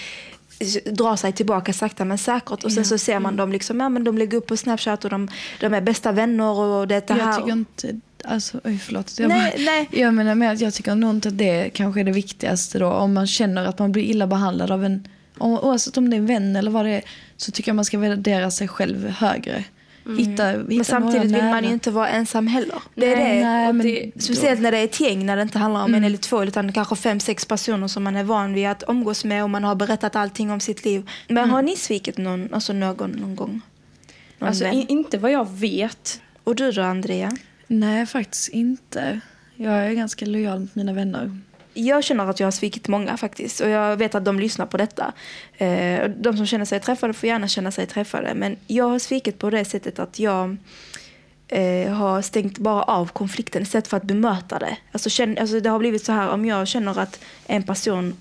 drar 0.85 1.17
sig 1.17 1.33
tillbaka 1.33 1.73
sakta 1.73 2.05
men 2.05 2.19
säkert 2.19 2.65
och 2.65 2.73
sen 2.73 2.85
så 2.85 2.99
ser 2.99 3.19
man 3.19 3.37
dem 3.37 3.53
liksom, 3.53 3.81
ja 3.81 3.89
men 3.89 4.05
de 4.05 4.19
lägger 4.19 4.39
upp 4.39 4.47
på 4.47 4.57
Snapchat 4.57 5.05
och 5.05 5.11
de, 5.11 5.29
de 5.61 5.75
är 5.75 5.81
bästa 5.81 6.13
vänner 6.13 6.51
och 6.51 6.89
det 6.89 7.11
här. 7.11 7.19
Jag 7.19 7.37
tycker 7.37 7.53
inte... 7.53 8.01
Alltså, 8.25 8.61
oj, 8.65 8.79
förlåt. 8.79 9.19
Jag, 9.19 9.29
Nej, 9.29 9.53
bara, 9.57 9.63
nej. 9.65 9.89
jag 9.91 10.15
menar 10.15 10.35
med 10.35 10.53
att 10.53 10.61
jag 10.61 10.75
tycker 10.75 10.95
nog 10.95 11.11
inte 11.11 11.29
att 11.29 11.39
det 11.39 11.71
kanske 11.75 12.01
är 12.01 12.05
det 12.05 12.13
viktigaste 12.13 12.79
då. 12.79 12.87
Om 12.89 13.15
man 13.15 13.27
känner 13.27 13.65
att 13.67 13.79
man 13.79 13.93
blir 13.93 14.03
illa 14.03 14.27
behandlad 14.27 14.71
av 14.71 14.85
en... 14.85 15.09
om- 15.39 15.59
Oavsett 15.59 15.97
om 15.97 16.11
det 16.11 16.17
är 16.17 16.19
en 16.19 16.27
vän 16.27 16.57
eller 16.57 16.71
vad 16.71 16.85
det 16.85 16.91
är. 16.91 17.03
Så 17.37 17.53
tycker 17.53 17.69
jag 17.69 17.77
man 17.77 17.85
ska 17.85 17.99
värdera 17.99 18.51
sig 18.51 18.69
själv 18.69 19.09
högre. 19.09 19.65
Hitta, 20.09 20.23
hitta 20.27 20.51
Mm. 20.51 20.67
Men 20.77 20.85
samtidigt 20.85 21.31
vill 21.33 21.45
man 21.45 21.65
ju 21.65 21.71
inte 21.73 21.91
vara 21.91 22.09
ensam 22.09 22.47
heller. 22.47 22.79
Det 22.95 23.13
är 23.13 23.17
Nej, 23.17 23.39
det. 23.39 23.45
Nej, 23.45 23.73
men 23.73 23.87
det- 23.87 24.23
Speciellt 24.23 24.61
när 24.61 24.73
det 24.73 24.79
är 24.79 24.85
ett 24.85 25.01
gäng, 25.01 25.27
när 25.27 25.37
det 25.37 25.43
inte 25.43 25.59
handlar 25.59 25.81
om 25.81 25.87
Mm. 25.91 25.99
en 25.99 26.05
eller 26.05 26.19
två 26.19 26.45
utan 26.45 26.73
kanske 26.73 26.97
fem, 26.97 27.21
sex 27.21 27.45
personer 27.45 27.89
som 27.89 28.03
man 28.05 28.17
är 28.17 28.25
van 28.25 28.53
vid 28.55 28.67
att 28.67 28.83
umgås 28.89 29.25
med 29.25 29.43
och 29.43 29.51
man 29.51 29.65
har 29.65 29.75
berättat 29.75 30.17
allting 30.17 30.51
om 30.51 30.61
sitt 30.61 30.85
liv. 30.85 31.11
Men 31.29 31.39
Mm. 31.39 31.51
har 31.51 31.63
ni 31.63 31.77
svikit 31.77 32.19
någon, 32.19 32.55
alltså 32.55 32.73
någon, 32.73 33.11
någon 33.11 33.37
gång? 33.37 33.61
Någon 34.39 34.49
Alltså, 34.49 34.65
vän? 34.65 34.75
i, 34.75 34.87
inte 34.89 35.19
vad 35.19 35.31
jag 35.33 35.51
vet. 35.51 36.21
Och 36.45 36.55
du 36.57 36.73
då 36.73 36.83
Andrea? 36.83 37.33
Nej, 37.67 38.07
faktiskt 38.07 38.49
inte. 38.49 39.21
Jag 39.57 39.73
är 39.87 39.93
ganska 39.93 40.27
lojal 40.27 40.61
mot 40.61 40.75
mina 40.75 40.93
vänner. 40.93 41.41
Jag 41.79 42.05
känner 42.05 42.27
att 42.27 42.41
jag 42.41 42.47
har 42.47 42.53
svikit 42.53 42.89
många 42.89 43.17
faktiskt 43.17 43.61
och 43.61 43.69
jag 43.69 43.97
vet 43.97 44.15
att 44.15 44.25
de 44.25 44.41
lyssnar 44.41 44.67
på 44.67 44.77
detta. 44.77 45.13
Eh, 45.57 46.11
de 46.11 46.37
som 46.37 46.47
känner 46.47 46.65
sig 46.65 46.81
träffade 46.81 47.13
får 47.13 47.29
gärna 47.29 47.49
känna 47.49 47.71
sig 47.71 47.87
träffade 47.87 48.35
men 48.35 48.57
jag 48.67 48.89
har 48.89 48.99
svikit 48.99 49.39
på 49.39 49.51
det 49.51 49.65
sättet 49.65 49.99
att 49.99 50.19
jag 50.19 50.57
eh, 51.49 51.93
har 51.93 52.23
stängt 52.23 52.59
bara 52.59 52.83
av 52.83 53.09
konflikten 53.09 53.63
istället 53.63 53.89
för 53.89 53.97
att 53.97 54.03
bemöta 54.03 54.59
det. 54.59 54.77
Alltså, 54.93 55.11
känn, 55.11 55.39
alltså, 55.39 55.61
det 55.61 55.71
har 55.71 55.79
blivit 55.79 56.05
så 56.05 56.13
här 56.13 56.29
om 56.29 56.45
jag 56.45 56.69
känner 56.69 56.99
att 56.99 57.21
en 57.47 57.63
person 57.63 58.17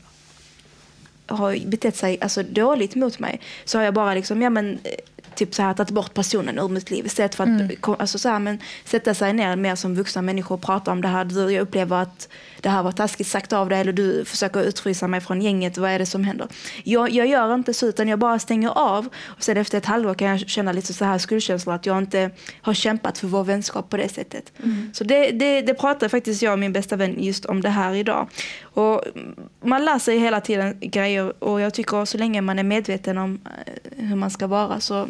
har 1.28 1.68
betett 1.68 1.96
sig 1.96 2.18
alltså, 2.22 2.44
dåligt 2.44 2.96
mot 2.96 3.20
mig 3.20 3.42
så 3.66 3.78
har 3.78 3.86
jag 3.86 3.94
bara 3.94 4.14
liksom, 4.14 4.42
ja 4.42 4.50
men 4.50 4.80
typ 5.36 5.56
så 5.56 5.62
här, 5.62 5.74
tagit 5.74 5.92
bort 5.92 6.14
personen 6.14 6.60
ur 6.60 6.68
mitt 6.70 6.92
liv 6.92 7.06
istället 7.06 7.36
för 7.36 7.44
att 7.44 7.50
Mm. 7.50 7.78
alltså, 8.00 8.20
så 8.20 8.30
här, 8.30 8.40
men, 8.40 8.60
sätta 8.86 9.14
sig 9.14 9.34
ner 9.34 9.56
mer 9.56 9.76
som 9.76 9.96
vuxna 9.96 10.22
människor 10.22 10.56
och 10.56 10.62
prata 10.62 10.92
om 10.92 11.02
det 11.02 11.08
här. 11.08 11.26
Du, 11.26 11.52
jag 11.52 11.62
upplever 11.62 12.02
att 12.02 12.30
det 12.62 12.70
här 12.70 12.84
var 12.84 12.92
taskigt 12.92 13.28
sagt 13.28 13.54
av 13.54 13.70
dig 13.70 13.80
eller 13.82 13.94
du 13.94 14.26
försöker 14.26 14.62
utfrysa 14.64 15.08
mig 15.08 15.22
från 15.22 15.42
gänget. 15.42 15.78
Vad 15.78 15.92
är 15.92 16.00
det 16.00 16.06
som 16.06 16.24
händer? 16.24 16.48
Jag, 16.84 17.10
jag 17.10 17.28
gör 17.28 17.54
inte 17.54 17.74
så 17.74 17.88
utan 17.88 18.08
jag 18.08 18.20
bara 18.20 18.40
stänger 18.40 18.70
av 18.70 19.10
och 19.26 19.44
sen 19.44 19.58
efter 19.58 19.78
ett 19.78 19.86
halvår 19.86 20.14
kan 20.14 20.28
jag 20.28 20.40
känna 20.50 20.72
lite 20.72 20.94
så 20.94 21.06
här 21.06 21.18
skuldkänslor 21.18 21.76
att 21.76 21.86
jag 21.86 21.98
inte 21.98 22.32
har 22.62 22.74
kämpat 22.74 23.18
för 23.18 23.28
vår 23.28 23.44
vänskap 23.44 23.90
på 23.90 23.98
det 23.98 24.10
sättet. 24.10 24.54
Så 24.94 25.04
det, 25.04 25.32
det, 25.32 25.62
det 25.62 25.74
pratar 25.74 26.08
faktiskt 26.10 26.42
jag 26.42 26.54
och 26.54 26.60
min 26.60 26.74
bästa 26.74 26.96
vän 26.96 27.16
just 27.24 27.46
om 27.46 27.62
det 27.62 27.70
här 27.70 27.94
idag. 27.94 28.30
Och 28.76 29.02
man 29.62 29.86
lär 29.86 30.00
sig 30.00 30.20
hela 30.20 30.42
tiden 30.42 30.78
grejer 30.82 31.44
och 31.44 31.62
jag 31.62 31.74
tycker 31.74 32.06
så 32.06 32.18
länge 32.18 32.42
man 32.42 32.60
är 32.60 32.64
medveten 32.64 33.18
om 33.18 33.40
eh, 33.66 34.08
hur 34.08 34.16
man 34.16 34.32
ska 34.32 34.48
vara 34.48 34.80
så 34.80 35.08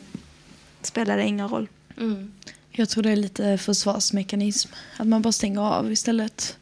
spelar 0.81 1.17
det 1.17 1.24
ingen 1.24 1.50
roll. 1.50 1.67
Mm. 1.98 2.31
Jag 2.72 2.89
tror 2.89 3.03
det 3.03 3.12
är 3.12 3.15
lite 3.15 3.57
försvarsmekanism. 3.57 4.72
Att 4.98 5.07
man 5.07 5.22
bara 5.22 5.31
stänger 5.31 5.62
av 5.62 5.91
istället. 5.91 6.57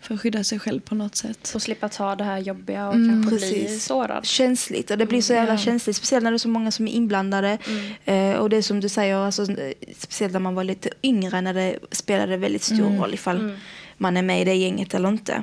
För 0.00 0.14
att 0.14 0.20
skydda 0.20 0.44
sig 0.44 0.58
själv 0.58 0.80
på 0.80 0.94
något 0.94 1.16
sätt. 1.16 1.52
Och 1.54 1.62
slippa 1.62 1.88
ta 1.88 2.14
det 2.16 2.24
här 2.24 2.38
jobbiga 2.38 2.88
och 2.88 2.94
Mm, 2.94 3.10
kanske 3.22 3.36
bli 3.36 3.60
precis. 3.62 3.84
sårad. 3.84 4.26
Känsligt 4.26 4.90
och 4.90 4.98
det 4.98 5.06
blir 5.06 5.22
så 5.22 5.32
jävla 5.32 5.52
ja. 5.52 5.58
känsligt. 5.58 5.96
Speciellt 5.96 6.24
när 6.24 6.30
det 6.30 6.36
är 6.36 6.38
så 6.38 6.48
många 6.48 6.70
som 6.70 6.88
är 6.88 6.92
inblandade. 6.92 7.58
Eh, 8.04 8.32
och 8.32 8.50
det 8.50 8.56
är 8.56 8.62
som 8.62 8.80
du 8.80 8.88
säger, 8.88 9.16
alltså, 9.16 9.46
speciellt 9.98 10.32
när 10.32 10.40
man 10.40 10.54
var 10.54 10.64
lite 10.64 10.90
yngre 11.02 11.40
när 11.40 11.54
det 11.54 11.78
spelade 11.92 12.36
väldigt 12.36 12.62
stor 12.62 12.98
roll 12.98 13.14
ifall 13.14 13.56
man 13.96 14.16
är 14.16 14.22
med 14.22 14.42
i 14.42 14.44
det 14.44 14.54
gänget 14.54 14.94
eller 14.94 15.08
inte. 15.08 15.42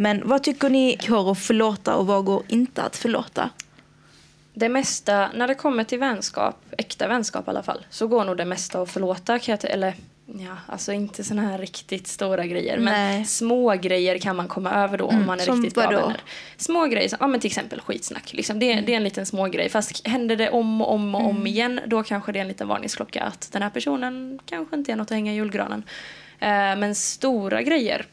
Men 0.00 0.28
vad 0.28 0.42
tycker 0.42 0.68
ni 0.70 0.98
går 1.08 1.32
att 1.32 1.38
förlåta 1.38 1.96
och 1.96 2.06
vad 2.06 2.24
går 2.24 2.42
inte 2.48 2.82
att 2.82 2.96
förlåta? 2.96 3.50
Det 4.54 4.68
mesta, 4.68 5.28
när 5.34 5.48
det 5.48 5.54
kommer 5.54 5.84
till 5.84 5.98
vänskap, 5.98 6.56
äkta 6.78 7.08
vänskap 7.08 7.46
i 7.46 7.50
alla 7.50 7.62
fall, 7.62 7.86
så 7.90 8.06
går 8.06 8.24
nog 8.24 8.36
det 8.36 8.44
mesta 8.44 8.82
att 8.82 8.90
förlåta. 8.90 9.38
kan 9.38 9.52
jag 9.52 9.60
ty- 9.60 9.68
Eller 9.68 9.94
ja, 10.26 10.56
alltså 10.66 10.92
inte 10.92 11.24
såna 11.24 11.42
här 11.42 11.58
riktigt 11.58 12.06
stora 12.06 12.46
grejer. 12.46 12.78
Nej. 12.78 13.16
Men 13.16 13.26
små 13.26 13.74
grejer 13.74 14.18
kan 14.18 14.36
man 14.36 14.48
komma 14.48 14.70
över 14.70 14.98
då 14.98 15.04
om 15.04 15.26
man 15.26 15.40
är 15.40 15.46
riktigt 15.56 15.74
bra 15.74 15.84
vadå? 15.84 16.00
vänner. 16.00 16.20
Små 16.56 16.86
grejer, 16.86 17.08
som, 17.08 17.18
ja, 17.20 17.26
men 17.26 17.40
till 17.40 17.48
exempel 17.48 17.80
skitsnack. 17.80 18.32
Liksom. 18.32 18.58
Det, 18.58 18.74
det 18.80 18.92
är 18.92 18.96
en 18.96 19.04
liten 19.04 19.26
små 19.26 19.46
grej. 19.46 19.68
Fast 19.68 20.06
händer 20.06 20.36
det 20.36 20.50
om 20.50 20.80
och 20.80 20.92
om 20.92 21.14
och 21.14 21.26
om 21.26 21.46
igen, 21.46 21.80
då 21.86 22.02
kanske 22.02 22.32
det 22.32 22.38
är 22.38 22.42
en 22.42 22.48
liten 22.48 22.68
varningsklocka 22.68 23.22
att 23.22 23.48
den 23.52 23.62
här 23.62 23.70
personen 23.70 24.38
kanske 24.46 24.76
inte 24.76 24.92
är 24.92 24.96
något 24.96 25.06
att 25.06 25.10
hänga 25.10 25.32
i 25.32 25.36
julgranen. 25.36 25.82
Eh, 26.38 26.48
men 26.48 26.94
stora 26.94 27.62
grejer, 27.62 28.06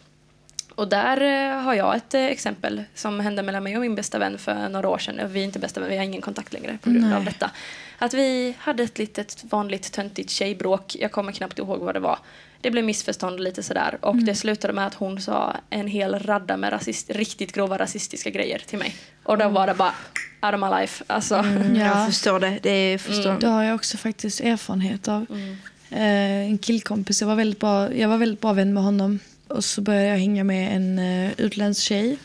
och 0.75 0.87
där 0.87 1.21
eh, 1.21 1.61
har 1.61 1.73
jag 1.73 1.95
ett 1.95 2.13
eh, 2.13 2.25
exempel 2.25 2.83
som 2.95 3.19
hände 3.19 3.43
mellan 3.43 3.63
mig 3.63 3.75
och 3.75 3.81
min 3.81 3.95
bästa 3.95 4.19
vän 4.19 4.37
för 4.37 4.69
några 4.69 4.89
år 4.89 4.97
sedan. 4.97 5.31
Vi 5.31 5.39
är 5.39 5.43
inte 5.43 5.59
bästa 5.59 5.79
vänner, 5.79 5.91
vi 5.91 5.97
har 5.97 6.03
ingen 6.05 6.21
kontakt 6.21 6.53
längre 6.53 6.77
på 6.81 6.89
grund 6.89 7.05
Nej. 7.05 7.15
av 7.17 7.25
detta. 7.25 7.51
Att 7.99 8.13
vi 8.13 8.55
hade 8.59 8.83
ett 8.83 8.97
litet 8.97 9.43
vanligt 9.49 9.91
töntigt 9.91 10.29
tjejbråk. 10.29 10.95
Jag 10.99 11.11
kommer 11.11 11.31
knappt 11.31 11.59
ihåg 11.59 11.79
vad 11.79 11.93
det 11.95 11.99
var. 11.99 12.19
Det 12.61 12.71
blev 12.71 12.85
missförstånd 12.85 13.39
lite 13.39 13.63
sådär. 13.63 13.97
Och 14.01 14.15
det 14.15 14.35
slutade 14.35 14.73
med 14.73 14.87
att 14.87 14.93
hon 14.93 15.21
sa 15.21 15.55
en 15.69 15.87
hel 15.87 16.19
radda 16.19 16.57
med 16.57 16.73
rasist, 16.73 17.09
riktigt 17.09 17.51
grova 17.51 17.77
rasistiska 17.77 18.29
grejer 18.29 18.59
till 18.67 18.79
mig. 18.79 18.95
Och 19.23 19.37
då 19.37 19.49
var 19.49 19.67
det 19.67 19.73
bara 19.73 19.93
out 20.41 20.53
of 20.53 20.59
my 20.71 20.79
life. 20.79 21.03
Alltså. 21.07 21.35
Jag 21.35 21.87
Ja, 21.87 22.05
förstår 22.05 22.39
det. 22.39 22.59
det 22.63 22.69
är 22.69 22.97
förstår. 22.97 23.37
det 23.39 23.47
har 23.47 23.63
jag 23.63 23.75
också 23.75 23.97
faktiskt 23.97 24.41
erfarenhet 24.41 25.07
av. 25.07 25.25
Mm. 25.29 25.57
Eh, 25.89 26.49
en 26.51 26.57
killkompis, 26.57 27.21
jag 27.21 27.27
var, 27.27 27.35
väldigt 27.35 27.59
bra, 27.59 27.93
jag 27.93 28.09
var 28.09 28.17
väldigt 28.17 28.41
bra 28.41 28.53
vän 28.53 28.73
med 28.73 28.83
honom. 28.83 29.19
Och 29.55 29.65
så 29.65 29.81
började 29.81 30.07
jag 30.07 30.17
hänga 30.17 30.43
med 30.43 30.75
en 30.75 30.99
uh, 30.99 31.31
utländsk 31.37 31.81
tjej. 31.81 32.17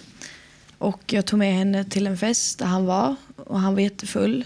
Och 0.78 1.00
jag 1.06 1.26
tog 1.26 1.38
med 1.38 1.54
henne 1.54 1.84
till 1.84 2.06
en 2.06 2.16
fest 2.18 2.58
där 2.58 2.66
han 2.66 2.86
var. 2.86 3.16
Och 3.36 3.60
han 3.60 3.74
var 3.74 3.80
jättefull. 3.80 4.44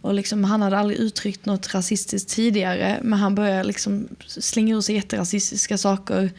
Och 0.00 0.14
liksom, 0.14 0.44
han 0.44 0.62
hade 0.62 0.78
aldrig 0.78 0.98
uttryckt 0.98 1.46
något 1.46 1.74
rasistiskt 1.74 2.30
tidigare. 2.30 2.98
Men 3.02 3.18
han 3.18 3.34
började 3.34 3.64
liksom 3.64 4.08
slänga 4.26 4.74
ur 4.74 4.80
sig 4.80 4.94
jätterasistiska 4.94 5.78
saker 5.78 6.30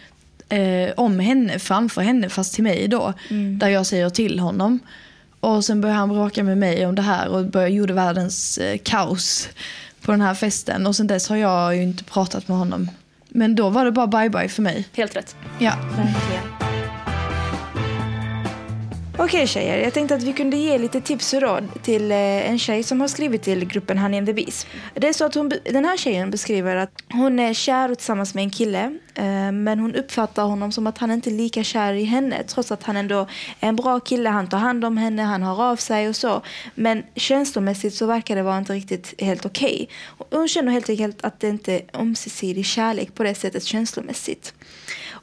eh, 0.49 0.91
om 0.97 1.19
henne, 1.19 1.59
framför 1.59 2.01
henne, 2.01 2.29
fast 2.29 2.53
till 2.53 2.63
mig 2.63 2.87
då. 2.87 3.13
Där 3.59 3.67
jag 3.67 3.85
säger 3.85 4.09
till 4.09 4.39
honom. 4.39 4.79
Och 5.39 5.65
sen 5.65 5.81
började 5.81 5.99
han 5.99 6.09
bråka 6.09 6.43
med 6.43 6.57
mig 6.57 6.85
om 6.85 6.95
det 6.95 7.01
här 7.01 7.27
och 7.27 7.45
började, 7.45 7.73
gjorde 7.73 7.93
världens 7.93 8.57
eh, 8.57 8.77
kaos 8.77 9.49
på 10.01 10.11
den 10.11 10.21
här 10.21 10.35
festen. 10.35 10.87
Och 10.87 10.95
sen 10.95 11.07
dess 11.07 11.29
har 11.29 11.35
jag 11.35 11.75
ju 11.75 11.83
inte 11.83 12.03
pratat 12.03 12.47
med 12.47 12.57
honom. 12.57 12.89
Men 13.29 13.55
då 13.55 13.69
var 13.69 13.85
det 13.85 13.91
bara 13.91 14.07
bye 14.07 14.29
bye 14.29 14.49
för 14.49 14.61
mig. 14.61 14.87
Helt 14.93 15.15
rätt. 15.15 15.35
Ja. 15.59 15.73
Verkligen. 15.97 16.48
Okej 19.21 19.47
tjejer, 19.47 19.77
jag 19.77 19.93
tänkte 19.93 20.15
att 20.15 20.23
vi 20.23 20.33
kunde 20.33 20.57
ge 20.57 20.77
lite 20.77 21.01
tips 21.01 21.33
och 21.33 21.41
råd 21.41 21.83
till 21.83 22.11
eh, 22.11 22.49
en 22.49 22.59
tjej 22.59 22.83
som 22.83 23.01
har 23.01 23.07
skrivit 23.07 23.43
till 23.43 23.65
gruppen 23.65 23.97
Honey 23.97 24.17
and 24.17 24.27
the 24.27 24.33
Bees. 24.33 24.67
Det 24.93 25.07
är 25.07 25.13
så 25.13 25.25
att 25.25 25.35
hon, 25.35 25.51
den 25.63 25.85
här 25.85 25.97
tjejen 25.97 26.31
beskriver 26.31 26.75
att 26.75 26.91
hon 27.13 27.39
är 27.39 27.53
kär 27.53 27.91
och 27.91 27.97
tillsammans 27.97 28.33
med 28.33 28.43
en 28.43 28.49
kille 28.49 28.97
eh, 29.15 29.51
men 29.51 29.79
hon 29.79 29.95
uppfattar 29.95 30.43
honom 30.43 30.71
som 30.71 30.87
att 30.87 30.97
han 30.97 31.11
inte 31.11 31.29
är 31.29 31.31
lika 31.31 31.63
kär 31.63 31.93
i 31.93 32.03
henne 32.03 32.43
trots 32.43 32.71
att 32.71 32.83
han 32.83 32.97
ändå 32.97 33.27
är 33.59 33.69
en 33.69 33.75
bra 33.75 33.99
kille, 33.99 34.29
han 34.29 34.49
tar 34.49 34.57
hand 34.57 34.85
om 34.85 34.97
henne, 34.97 35.21
han 35.21 35.43
har 35.43 35.63
av 35.63 35.75
sig 35.75 36.09
och 36.09 36.15
så. 36.15 36.41
Men 36.75 37.03
känslomässigt 37.15 37.93
så 37.93 38.05
verkar 38.05 38.35
det 38.35 38.43
vara 38.43 38.57
inte 38.57 38.73
riktigt 38.73 39.21
helt 39.21 39.45
okej. 39.45 39.89
Okay. 40.17 40.39
Hon 40.39 40.47
känner 40.47 40.71
helt 40.71 40.89
enkelt 40.89 41.21
att 41.21 41.39
det 41.39 41.49
inte 41.49 41.73
är 41.73 41.81
ömsesidig 41.93 42.65
kärlek 42.65 43.15
på 43.15 43.23
det 43.23 43.35
sättet 43.35 43.63
känslomässigt. 43.63 44.53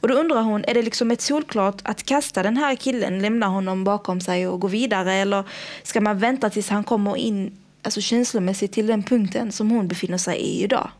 Och 0.00 0.08
då 0.08 0.14
undrar 0.14 0.42
hon, 0.42 0.64
är 0.64 0.74
det 0.74 0.82
liksom 0.82 1.10
ett 1.10 1.20
solklart 1.20 1.80
att 1.82 2.02
kasta 2.02 2.42
den 2.42 2.56
här 2.56 2.74
killen, 2.74 3.18
lämna 3.18 3.46
honom 3.46 3.84
bakom 3.84 4.20
sig 4.20 4.48
och 4.48 4.60
gå 4.60 4.68
vidare? 4.68 5.14
Eller 5.14 5.44
ska 5.82 6.00
man 6.00 6.18
vänta 6.18 6.50
tills 6.50 6.68
han 6.68 6.84
kommer 6.84 7.16
in 7.16 7.52
alltså 7.82 8.00
känslomässigt 8.00 8.72
till 8.72 8.86
den 8.86 9.02
punkten 9.02 9.52
som 9.52 9.70
hon 9.70 9.88
befinner 9.88 10.18
sig 10.18 10.38
i 10.38 10.62
idag? 10.62 10.90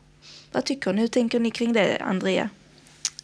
Vad 0.53 0.65
tycker 0.65 0.93
ni? 0.93 1.01
Hur 1.01 1.09
tänker 1.09 1.41
ni 1.41 1.51
kring 1.51 1.73
det, 1.73 1.99
Andrea? 1.99 2.49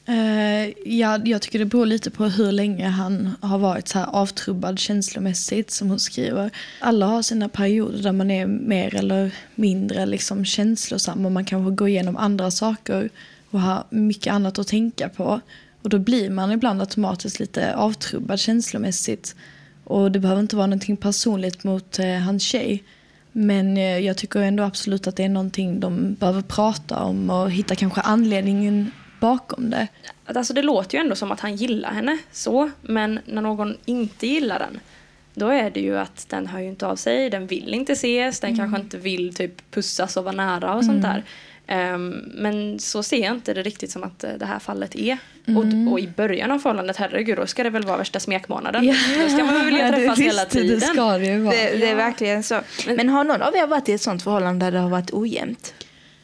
Uh, 0.08 0.68
ja, 0.84 1.20
jag 1.24 1.42
tycker 1.42 1.58
det 1.58 1.64
beror 1.64 1.86
lite 1.86 2.10
på 2.10 2.24
hur 2.24 2.52
länge 2.52 2.88
han 2.88 3.30
har 3.40 3.58
varit 3.58 3.88
så 3.88 3.98
här 3.98 4.06
avtrubbad 4.06 4.78
känslomässigt 4.78 5.70
som 5.70 5.90
hon 5.90 6.00
skriver. 6.00 6.50
Alla 6.80 7.06
har 7.06 7.22
sina 7.22 7.48
perioder 7.48 8.02
där 8.02 8.12
man 8.12 8.30
är 8.30 8.46
mer 8.46 8.94
eller 8.94 9.30
mindre 9.54 10.06
liksom 10.06 10.44
känslosam 10.44 11.26
och 11.26 11.32
man 11.32 11.44
kanske 11.44 11.74
går 11.74 11.88
igenom 11.88 12.16
andra 12.16 12.50
saker 12.50 13.10
och 13.52 13.60
har 13.60 13.84
mycket 13.90 14.32
annat 14.32 14.58
att 14.58 14.68
tänka 14.68 15.08
på. 15.08 15.40
Och 15.82 15.88
då 15.88 15.98
blir 15.98 16.30
man 16.30 16.52
ibland 16.52 16.80
automatiskt 16.80 17.40
lite 17.40 17.74
avtrubbad 17.74 18.40
känslomässigt. 18.40 19.36
Och 19.84 20.12
det 20.12 20.18
behöver 20.18 20.40
inte 20.40 20.56
vara 20.56 20.66
någonting 20.66 20.96
personligt 20.96 21.64
mot 21.64 21.98
eh, 21.98 22.18
hans 22.18 22.42
tjej. 22.42 22.84
Men 23.32 23.76
eh, 23.76 23.98
jag 23.98 24.16
tycker 24.16 24.40
ändå 24.40 24.62
absolut 24.62 25.06
att 25.06 25.16
det 25.16 25.24
är 25.24 25.28
någonting 25.28 25.80
de 25.80 26.14
behöver 26.14 26.42
prata 26.42 27.02
om 27.02 27.30
och 27.30 27.50
hitta 27.50 27.74
kanske 27.74 28.00
anledningen 28.00 28.90
bakom 29.20 29.70
det. 29.70 29.88
Alltså 30.24 30.54
det 30.54 30.62
låter 30.62 30.98
ju 30.98 31.02
ändå 31.04 31.16
som 31.16 31.32
att 31.32 31.40
han 31.40 31.56
gillar 31.56 31.92
henne 31.92 32.18
så, 32.32 32.70
men 32.82 33.20
när 33.26 33.42
någon 33.42 33.76
inte 33.84 34.26
gillar 34.26 34.58
den 34.58 34.80
då 35.34 35.48
är 35.48 35.70
det 35.70 35.80
ju 35.80 35.98
att 35.98 36.26
den 36.28 36.46
hör 36.46 36.60
ju 36.60 36.68
inte 36.68 36.86
av 36.86 36.96
sig, 36.96 37.30
den 37.30 37.46
vill 37.46 37.74
inte 37.74 37.92
ses, 37.92 38.40
den 38.40 38.56
kanske 38.56 38.80
inte 38.80 38.98
vill 38.98 39.34
typ 39.34 39.70
pussas 39.70 40.16
och 40.16 40.24
vara 40.24 40.34
nära 40.34 40.74
och 40.74 40.84
sånt 40.84 41.02
där. 41.02 41.24
Ehm, 41.72 42.10
men 42.34 42.78
så 42.78 43.02
ser 43.02 43.22
jag 43.24 43.34
inte 43.34 43.54
det 43.54 43.62
riktigt 43.62 43.90
som 43.90 44.02
att 44.04 44.24
eh, 44.24 44.30
det 44.38 44.46
här 44.46 44.58
fallet 44.58 44.94
är. 44.94 45.18
Och, 45.46 45.92
och 45.92 46.00
i 46.00 46.08
början 46.16 46.50
av 46.50 46.58
förhållandet, 46.58 46.96
herregud, 46.96 47.36
då 47.38 47.46
ska 47.46 47.62
det 47.62 47.70
väl 47.70 47.82
vara 47.84 47.96
värsta 47.96 48.20
smekmånaden. 48.20 48.86
Då 48.86 49.28
ska 49.28 49.44
man 49.44 49.54
väl 49.54 49.64
vilja 49.64 49.80
Ja, 49.84 49.90
det- 49.90 49.96
träffas 49.96 50.18
hela 50.18 50.42
visst, 50.44 50.50
Det 50.50 50.60
tiden. 50.62 50.80
ska 50.80 51.18
det 51.18 51.26
ju 51.26 51.38
vara. 51.40 51.54
Det, 51.56 51.76
det 51.76 51.90
är 51.90 51.94
verkligen 51.94 52.42
så. 52.42 52.60
Men 52.96 53.08
har 53.08 53.24
någon 53.24 53.42
av 53.42 53.56
er 53.56 53.66
varit 53.66 53.88
i 53.88 53.92
ett 53.92 54.00
sånt 54.02 54.22
förhållande 54.22 54.66
där 54.66 54.72
det 54.72 54.78
har 54.78 54.90
varit 54.90 55.12
ojämnt? 55.12 55.74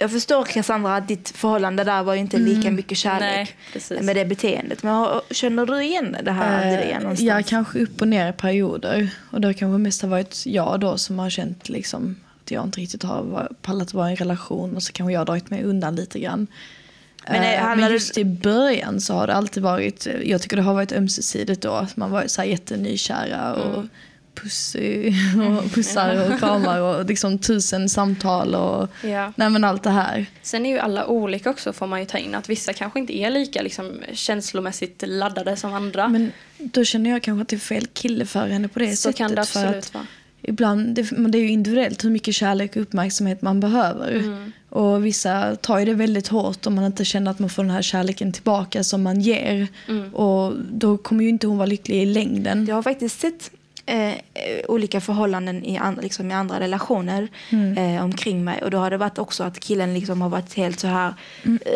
Jag 0.01 0.11
förstår 0.13 0.45
Cassandra 0.45 0.97
att 0.97 1.09
ditt 1.09 1.29
förhållande 1.31 1.85
där 1.85 2.03
var 2.03 2.15
ju 2.15 2.21
inte 2.21 2.37
lika 2.39 2.71
mycket 2.71 2.99
kärlek 2.99 3.57
Nej, 3.91 4.03
med 4.03 4.17
det 4.17 4.25
beteendet. 4.25 4.83
Men 4.83 4.95
har, 4.95 5.23
känner 5.31 5.67
du 5.67 5.83
igen 5.83 6.17
det 6.23 6.31
här 6.33 6.55
Andrea 6.57 6.81
Eh, 6.97 7.01
någonstans? 7.01 7.21
Ja, 7.21 7.43
kanske 7.47 7.79
upp 7.79 8.01
och 8.01 8.09
ner 8.09 8.31
i 8.31 8.33
perioder. 8.33 9.11
Och 9.31 9.41
det 9.41 9.49
har 9.49 9.53
kanske 9.53 9.79
mest 9.79 10.03
har 10.03 10.09
varit 10.09 10.43
jag 10.47 10.81
då 10.81 10.99
som 10.99 11.19
har 11.19 11.31
känt 11.31 11.69
liksom 11.69 12.17
att 12.49 12.53
jag 12.53 12.65
inte 12.65 12.81
riktigt 12.81 13.03
har 13.03 13.49
pallat 13.63 13.95
vara 13.95 14.09
i 14.09 14.11
en 14.11 14.17
relation 14.17 14.77
och 14.77 14.83
så 14.83 14.93
kanske 14.93 15.13
jag 15.13 15.21
har 15.21 15.27
dragit 15.27 15.51
mig 15.51 15.63
undan 15.65 15.97
lite 15.97 16.19
grann. 16.21 16.47
Men, 17.31 17.41
Men, 17.41 17.55
eh, 17.55 17.61
handlar 17.61 17.77
men 17.77 17.89
det- 17.89 17.95
just 17.95 18.19
i 18.19 18.25
början 18.25 19.01
så 19.01 19.15
har 19.15 19.27
det 19.27 19.35
alltid 19.35 19.63
varit, 19.63 20.07
jag 20.25 20.43
tycker 20.43 20.57
det 20.57 20.63
har 20.63 20.75
varit 20.75 20.93
ömsesidigt 20.93 21.63
då. 21.63 21.87
Man 21.95 22.11
varit 22.11 22.31
så 22.31 22.41
här 22.41 22.49
jättenykära 22.49 23.55
och 23.55 23.75
Mm. 23.75 23.89
pussy 24.35 25.09
och 25.59 25.73
pussar 25.73 26.33
och 26.33 26.39
kramar 26.39 26.81
och 26.81 27.05
liksom 27.07 27.39
tusen 27.39 27.89
samtal 27.89 28.55
och 28.55 28.89
Ja. 29.05 29.33
nej 29.37 29.51
men 29.51 29.65
allt 29.65 29.83
det 29.83 29.91
här. 29.91 30.27
Sen 30.43 30.67
är 30.67 30.71
ju 30.71 30.79
alla 30.79 31.07
olika 31.07 31.51
också 31.51 31.73
får 31.73 31.87
man 31.87 32.01
ju 32.01 32.07
ta 32.07 32.19
in. 32.19 32.35
Att 32.35 32.49
vissa 32.49 32.73
kanske 32.73 32.99
inte 32.99 33.17
är 33.17 33.31
lika 33.31 33.63
liksom, 33.63 34.01
känslomässigt 34.13 35.03
laddade 35.07 35.57
som 35.57 35.75
andra. 35.75 36.09
Men 36.09 36.33
då 36.59 36.85
känner 36.85 37.11
jag 37.11 37.23
kanske 37.23 37.43
att 37.43 37.49
det 37.49 37.57
är 37.57 37.61
fel 37.61 37.87
kille 37.87 38.27
för 38.27 38.47
henne 38.49 38.69
på 38.69 38.79
det 38.79 38.91
så 38.91 38.97
sättet. 38.97 39.17
kan 39.17 39.35
det 39.35 39.41
absolut 39.41 39.95
vara. 39.95 40.07
Ibland, 40.43 40.95
det, 40.95 41.13
men 41.13 41.31
det 41.31 41.39
är 41.39 41.43
ju 41.43 41.51
individuellt 41.51 42.05
hur 42.05 42.11
mycket 42.11 42.35
kärlek 42.35 42.77
och 42.77 42.83
uppmärksamhet 42.83 43.43
man 43.43 43.61
behöver. 43.61 44.13
Mm. 44.13 44.53
Och 44.69 45.07
vissa 45.07 45.57
tar 45.57 45.79
ju 45.79 45.85
det 45.85 45.95
väldigt 45.95 46.29
hårt 46.29 46.67
om 46.67 46.75
man 46.75 46.85
inte 46.85 47.05
känner 47.05 47.31
att 47.31 47.39
man 47.39 47.51
får 47.51 47.63
den 47.63 47.73
här 47.73 47.83
kärleken 47.83 48.33
tillbaka 48.33 48.85
som 48.85 49.03
man 49.03 49.21
ger. 49.21 49.69
Mm. 49.89 50.15
Och 50.15 50.53
då 50.73 50.97
kommer 50.97 51.23
ju 51.23 51.29
inte 51.29 51.47
hon 51.47 51.59
vara 51.59 51.67
lycklig 51.67 52.03
i 52.03 52.07
längden. 52.07 52.67
Jag 52.67 52.75
har 52.75 52.83
faktiskt 52.83 53.21
sett 53.21 53.51
eh, 53.89 54.15
olika 54.69 55.01
förhållanden 55.01 55.65
i, 55.65 55.79
an, 55.79 55.99
liksom 56.03 56.31
i 56.31 56.35
andra 56.35 56.61
relationer 56.61 57.29
eh, 57.77 58.05
omkring 58.05 58.45
mig. 58.45 58.63
Och 58.63 58.71
då 58.71 58.79
har 58.79 58.91
det 58.91 58.97
varit 58.97 59.19
också 59.19 59.45
att 59.45 59.61
killen 59.61 59.95
liksom 59.95 60.23
har 60.23 60.29
varit 60.29 60.55
helt 60.55 60.81
så 60.81 60.87
här, 60.87 61.15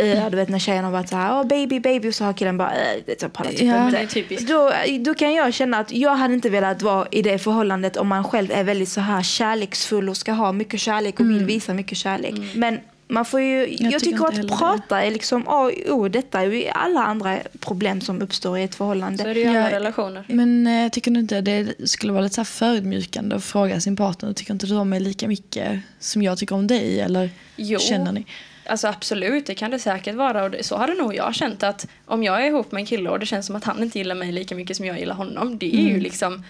eh, 0.01 0.31
du 0.31 0.37
vet 0.37 0.49
när 0.49 0.59
tjejen 0.59 0.85
har 0.85 0.93
varit 0.93 1.09
så 1.09 1.17
här, 1.17 1.33
oh, 1.43 1.47
baby, 1.47 1.81
baby, 1.81 2.09
och 2.09 2.15
så 2.15 2.25
har 2.25 2.33
killen 2.33 2.57
bara, 2.59 2.71
eh, 2.73 3.01
det 3.07 3.23
jag 3.23 3.33
pallar 3.33 3.51
typ 3.51 3.63
Ja. 3.63 3.85
inte. 3.87 3.97
Det 3.99 4.03
är 4.03 4.07
typiskt. 4.07 4.49
Då, 4.49 4.73
då 5.01 5.15
kan 5.15 5.35
jag 5.35 5.55
känna 5.55 5.79
att 5.79 5.93
jag 5.93 6.15
hade 6.17 6.35
inte 6.35 6.51
velat 6.51 6.83
vara 6.83 7.07
i 7.11 7.23
det 7.23 7.39
förhållandet 7.39 7.97
om 7.97 8.09
man 8.09 8.25
själv 8.25 8.51
är 8.53 8.65
väldigt 8.65 8.89
så 8.89 9.01
här 9.01 9.23
kärleksfull 9.23 10.09
och 10.09 10.17
ska 10.17 10.33
ha 10.33 10.53
mycket 10.53 10.81
kärlek 10.81 11.21
och 11.21 11.31
vill 11.31 11.45
visa 11.45 11.75
mycket 11.75 11.99
kärlek. 11.99 12.35
Men 12.55 12.79
man 13.13 13.25
får 13.25 13.41
ju, 13.41 13.59
jag, 13.59 13.69
tycker 13.79 13.99
tycker 13.99 14.11
inte 14.11 14.25
att 14.27 14.35
det. 14.43 14.57
prata 14.57 15.03
är 15.03 15.11
liksom 15.11 15.45
A 15.49 15.61
och 15.89 15.91
O. 15.99 16.09
Detta 16.09 16.41
är 16.41 16.47
ju 16.47 16.69
alla 16.69 17.01
andra 17.05 17.39
problem 17.61 18.01
som 18.01 18.23
uppstår 18.23 18.59
i 18.59 18.63
ett 18.63 18.75
förhållande. 18.75 19.23
Så 19.23 19.29
är 19.29 19.35
det 19.35 19.41
ju 19.41 19.47
alla 19.47 19.71
Ja. 19.71 19.71
relationer. 19.77 20.25
Men 20.29 20.67
eh, 20.67 20.89
tycker 20.89 21.11
du 21.11 21.21
inte 21.21 21.41
det 21.41 21.89
skulle 21.89 22.13
vara 22.13 22.23
lite 22.23 22.35
så 22.35 22.41
här 22.41 22.45
förödmjukande 22.45 23.37
att 23.37 23.45
fråga 23.45 23.81
sin 23.81 23.97
partner, 23.97 24.33
tycker 24.33 24.53
inte 24.53 24.67
du 24.67 24.77
om 24.77 24.89
mig 24.89 25.01
lika 25.01 25.29
mycket 25.29 25.81
som 25.99 26.23
jag 26.23 26.39
tycker 26.39 26.55
om 26.55 26.67
dig? 26.67 27.01
Eller 27.01 27.31
Jo. 27.57 27.79
känner 27.79 28.13
ni? 28.13 28.27
Alltså 28.67 28.89
absolut, 28.89 29.47
det 29.47 29.55
kan 29.55 29.71
det 29.71 29.79
säkert 29.79 30.15
vara. 30.15 30.45
Och 30.45 30.51
det, 30.51 30.63
så 30.65 30.77
har 30.77 30.87
det 30.87 30.95
nog 30.95 31.15
jag 31.15 31.35
känt 31.35 31.63
att 31.63 31.87
om 32.07 32.23
jag 32.23 32.43
är 32.43 32.47
ihop 32.47 32.73
med 32.73 32.81
en 32.81 32.87
kille 32.87 33.11
och 33.11 33.19
det 33.19 33.27
känns 33.27 33.47
som 33.47 33.57
att 33.57 33.65
han 33.65 33.83
inte 33.83 33.99
gillar 33.99 34.15
mig 34.15 34.33
lika 34.33 34.55
mycket 34.55 34.77
som 34.77 34.87
jag 34.87 34.99
gillar 34.99 35.15
honom. 35.15 35.59
Det 35.59 35.75
är 35.75 35.81
Mm. 35.81 35.93
ju 35.95 36.01
liksom... 36.01 36.45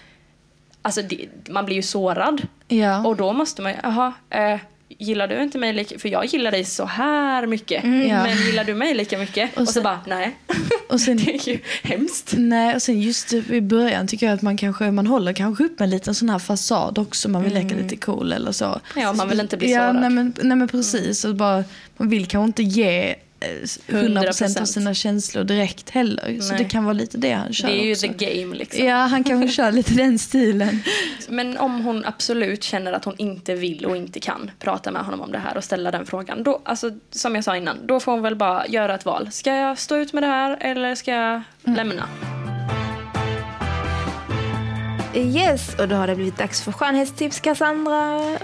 Alltså 0.81 1.01
det, 1.01 1.27
man 1.49 1.65
blir 1.65 1.75
ju 1.75 1.81
sårad. 1.81 2.41
Ja. 2.67 3.05
Och 3.07 3.15
då 3.15 3.33
måste 3.33 3.61
man 3.61 3.71
ju, 3.71 3.77
jaha, 3.83 4.13
eh, 4.29 4.59
gillar 4.89 5.27
du 5.27 5.43
inte 5.43 5.57
mig 5.57 5.73
lika 5.73 5.99
För 5.99 6.09
jag 6.09 6.25
gillar 6.25 6.51
dig 6.51 6.63
så 6.63 6.85
här 6.85 7.47
mycket. 7.47 7.83
Ja. 7.83 8.23
Men 8.23 8.37
gillar 8.45 8.63
du 8.63 8.73
mig 8.73 8.93
lika 8.93 9.17
mycket? 9.17 9.55
Och, 9.55 9.61
Och 9.61 9.67
så 9.67 9.73
sen- 9.73 9.83
bara, 9.83 9.99
nej. 10.07 10.35
Och 10.89 11.01
sen, 11.01 11.17
det 11.25 11.35
är 11.35 11.49
ju 11.49 11.59
hemskt. 11.83 12.33
nej, 12.37 12.75
och 12.75 12.81
sen 12.81 13.01
just 13.01 13.33
i 13.33 13.61
början 13.61 14.07
tycker 14.07 14.25
jag 14.25 14.33
att 14.35 14.41
man 14.41 14.57
kanske 14.57 14.91
man 14.91 15.07
håller 15.07 15.33
kanske 15.33 15.63
upp 15.63 15.81
en 15.81 15.89
liten 15.89 16.15
sån 16.15 16.29
här 16.29 16.39
fasad 16.39 16.97
också. 16.97 17.29
Man 17.29 17.43
vill 17.43 17.53
leka 17.53 17.75
lite 17.75 17.95
cool 17.97 18.33
eller 18.33 18.51
så. 18.51 18.81
Ja, 18.95 19.13
man 19.13 19.29
vill 19.29 19.39
inte 19.39 19.57
bli 19.57 19.71
ja, 19.71 19.79
sårad. 19.79 19.95
Nej 20.01 20.09
men, 20.09 20.33
nej 20.41 20.57
men 20.57 20.67
precis. 20.67 21.25
Och 21.25 21.35
bara, 21.35 21.63
man 21.97 22.09
vill 22.09 22.25
kanske 22.27 22.45
inte 22.47 22.63
ge 22.63 23.15
100% 23.87 24.17
av 24.17 24.23
100%. 24.33 24.65
sina 24.65 24.93
känslor 24.93 25.43
direkt 25.43 25.89
heller. 25.89 26.39
Så 26.41 26.53
Nej. 26.53 26.63
det 26.63 26.69
kan 26.69 26.83
vara 26.83 26.93
lite 26.93 27.17
det 27.17 27.31
han 27.31 27.53
kör 27.53 27.67
Det 27.67 27.73
är 27.81 27.85
ju 27.85 27.91
också. 27.91 28.07
the 28.07 28.41
game 28.41 28.55
liksom. 28.55 28.85
Ja, 28.85 28.95
han 28.95 29.23
kanske 29.23 29.55
kör 29.55 29.71
lite 29.71 29.93
den 30.03 30.19
stilen. 30.19 30.79
Men 31.29 31.57
om 31.57 31.81
hon 31.81 32.05
absolut 32.05 32.63
känner 32.63 32.93
att 32.93 33.05
hon 33.05 33.15
inte 33.17 33.55
vill 33.55 33.85
och 33.85 33.97
inte 33.97 34.19
kan 34.19 34.51
prata 34.59 34.91
med 34.91 35.01
honom 35.01 35.21
om 35.21 35.31
det 35.31 35.39
här 35.39 35.57
och 35.57 35.63
ställa 35.63 35.91
den 35.91 36.05
frågan. 36.05 36.43
Då, 36.43 36.61
alltså, 36.65 36.91
som 37.11 37.35
jag 37.35 37.43
sa 37.43 37.57
innan, 37.57 37.77
då 37.87 37.99
får 37.99 38.11
hon 38.11 38.21
väl 38.21 38.35
bara 38.35 38.67
göra 38.67 38.95
ett 38.95 39.05
val. 39.05 39.29
Ska 39.31 39.55
jag 39.55 39.77
stå 39.79 39.97
ut 39.97 40.13
med 40.13 40.23
det 40.23 40.27
här 40.27 40.57
eller 40.59 40.95
ska 40.95 41.11
jag 41.11 41.41
lämna? 41.63 42.09
Yes, 45.15 45.75
och 45.79 45.87
då 45.87 45.95
har 45.95 46.07
det 46.07 46.15
blivit 46.15 46.37
dags 46.37 46.63
för 46.63 46.71
skönhetstips. 46.71 47.39
Cassandra, 47.39 47.93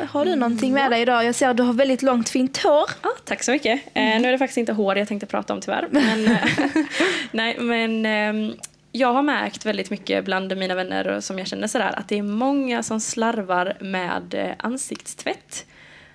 har 0.09 0.25
du 0.25 0.35
någonting 0.35 0.73
med 0.73 0.91
dig 0.91 1.01
idag? 1.01 1.25
Jag 1.25 1.35
ser 1.35 1.49
att 1.49 1.57
du 1.57 1.63
har 1.63 1.73
väldigt 1.73 2.01
långt 2.01 2.29
fint 2.29 2.57
hår. 2.57 2.89
Ja, 3.01 3.09
tack 3.25 3.43
så 3.43 3.51
mycket. 3.51 3.81
Eh, 3.93 4.03
nu 4.03 4.27
är 4.27 4.31
det 4.31 4.37
faktiskt 4.37 4.57
inte 4.57 4.73
hår 4.73 4.97
jag 4.97 5.07
tänkte 5.07 5.25
prata 5.25 5.53
om 5.53 5.61
tyvärr. 5.61 5.87
Men, 5.91 6.27
eh, 6.31 6.37
nej, 7.31 7.57
men 7.59 8.05
ehm, 8.05 8.53
jag 8.91 9.13
har 9.13 9.21
märkt 9.21 9.65
väldigt 9.65 9.89
mycket 9.89 10.25
bland 10.25 10.57
mina 10.57 10.75
vänner 10.75 11.07
och 11.07 11.23
som 11.23 11.39
jag 11.39 11.47
känner 11.47 11.67
sådär 11.67 11.99
att 11.99 12.07
det 12.07 12.17
är 12.17 12.23
många 12.23 12.83
som 12.83 12.99
slarvar 12.99 13.77
med 13.79 14.33
eh, 14.33 14.51
ansiktstvätt. 14.57 15.65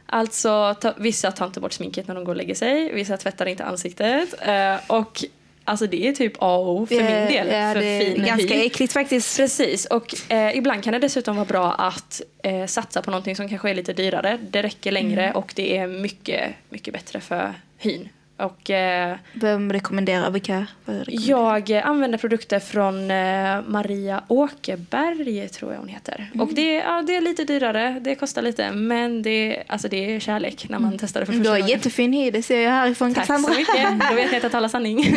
Alltså 0.07 0.75
ta, 0.81 0.95
vissa 0.97 1.33
tar 1.33 1.47
inte 1.47 1.61
bort 1.61 1.73
sminket 1.73 2.09
när 2.09 2.15
de 2.15 2.25
går 2.25 2.33
och 2.33 2.37
lägger 2.37 2.55
sig, 2.55 2.93
vissa 2.95 3.17
tvättar 3.17 3.47
inte 3.47 3.65
ansiktet. 3.65 4.35
Eh, 4.41 4.77
och 4.87 5.25
alltså 5.65 5.87
det 5.87 6.09
är 6.09 6.13
typ 6.13 6.33
A 6.39 6.57
och 6.57 6.81
O 6.81 6.87
för 6.87 6.95
min 6.95 7.05
del. 7.05 7.47
ja, 7.47 7.73
för 7.73 7.81
det 7.81 7.87
är 7.87 8.01
fin 8.01 8.25
ganska 8.25 8.55
hy. 8.55 8.67
äckligt 8.67 8.93
faktiskt. 8.93 9.37
Precis, 9.37 9.87
och 9.87 10.15
eh, 10.33 10.57
ibland 10.57 10.85
kan 10.85 10.93
det 10.93 10.99
dessutom 10.99 11.37
vara 11.37 11.47
bra 11.47 11.73
att 11.73 12.23
eh, 12.43 12.67
satsa 12.67 13.03
på 13.03 13.11
någonting 13.11 13.37
som 13.37 13.49
kanske 13.49 13.71
är 13.71 13.75
lite 13.75 13.93
dyrare. 13.93 14.39
Det 14.51 14.63
räcker 14.63 14.93
längre 14.93 15.33
och 15.33 15.53
det 15.57 15.77
är 15.77 15.87
mycket, 15.87 16.51
mycket 16.69 16.95
bättre 16.95 17.21
för 17.21 17.55
hyn. 17.79 18.09
Och 18.37 18.71
eh, 18.71 19.17
Vem 19.33 19.73
rekommenderar? 19.73 20.31
Vilka? 20.31 20.67
rekommenderar? 20.87 21.63
jag 21.67 21.73
använder 21.73 22.19
produkter 22.19 22.59
från 22.61 23.11
eh, 23.11 23.61
Maria 23.67 24.23
Åkerberg, 24.29 25.49
tror 25.49 25.73
jag 25.73 25.79
hon 25.79 25.89
heter. 25.89 26.31
Och 26.39 26.55
det, 26.55 26.75
ja, 26.75 27.03
det 27.07 27.17
är 27.17 27.21
lite 27.21 27.45
dyrare, 27.45 28.01
det 28.05 28.15
kostar 28.15 28.43
lite, 28.43 28.73
men 28.73 29.23
det, 29.23 29.63
alltså 29.67 29.89
det 29.89 30.15
är 30.15 30.21
kärlek 30.21 30.67
när 30.69 30.79
man 30.79 30.99
testar 31.01 31.21
det 31.21 31.27
för 31.27 31.33
Du 31.33 31.39
första 31.39 31.51
har 31.53 31.59
gången. 31.59 31.71
jättefin 31.71 32.13
hy, 32.13 32.31
det 32.31 32.43
ser 32.43 32.61
jag 32.61 32.71
härifrån 32.71 33.15
Tack 33.15 33.27
så 33.27 33.33
Cassandra. 33.33 33.59
mycket, 33.59 34.09
då 34.11 34.15
vet 34.15 34.27
jag 34.27 34.37
att 34.37 34.43
jag 34.43 34.53
talar 34.53 34.69
sanning. 34.69 34.99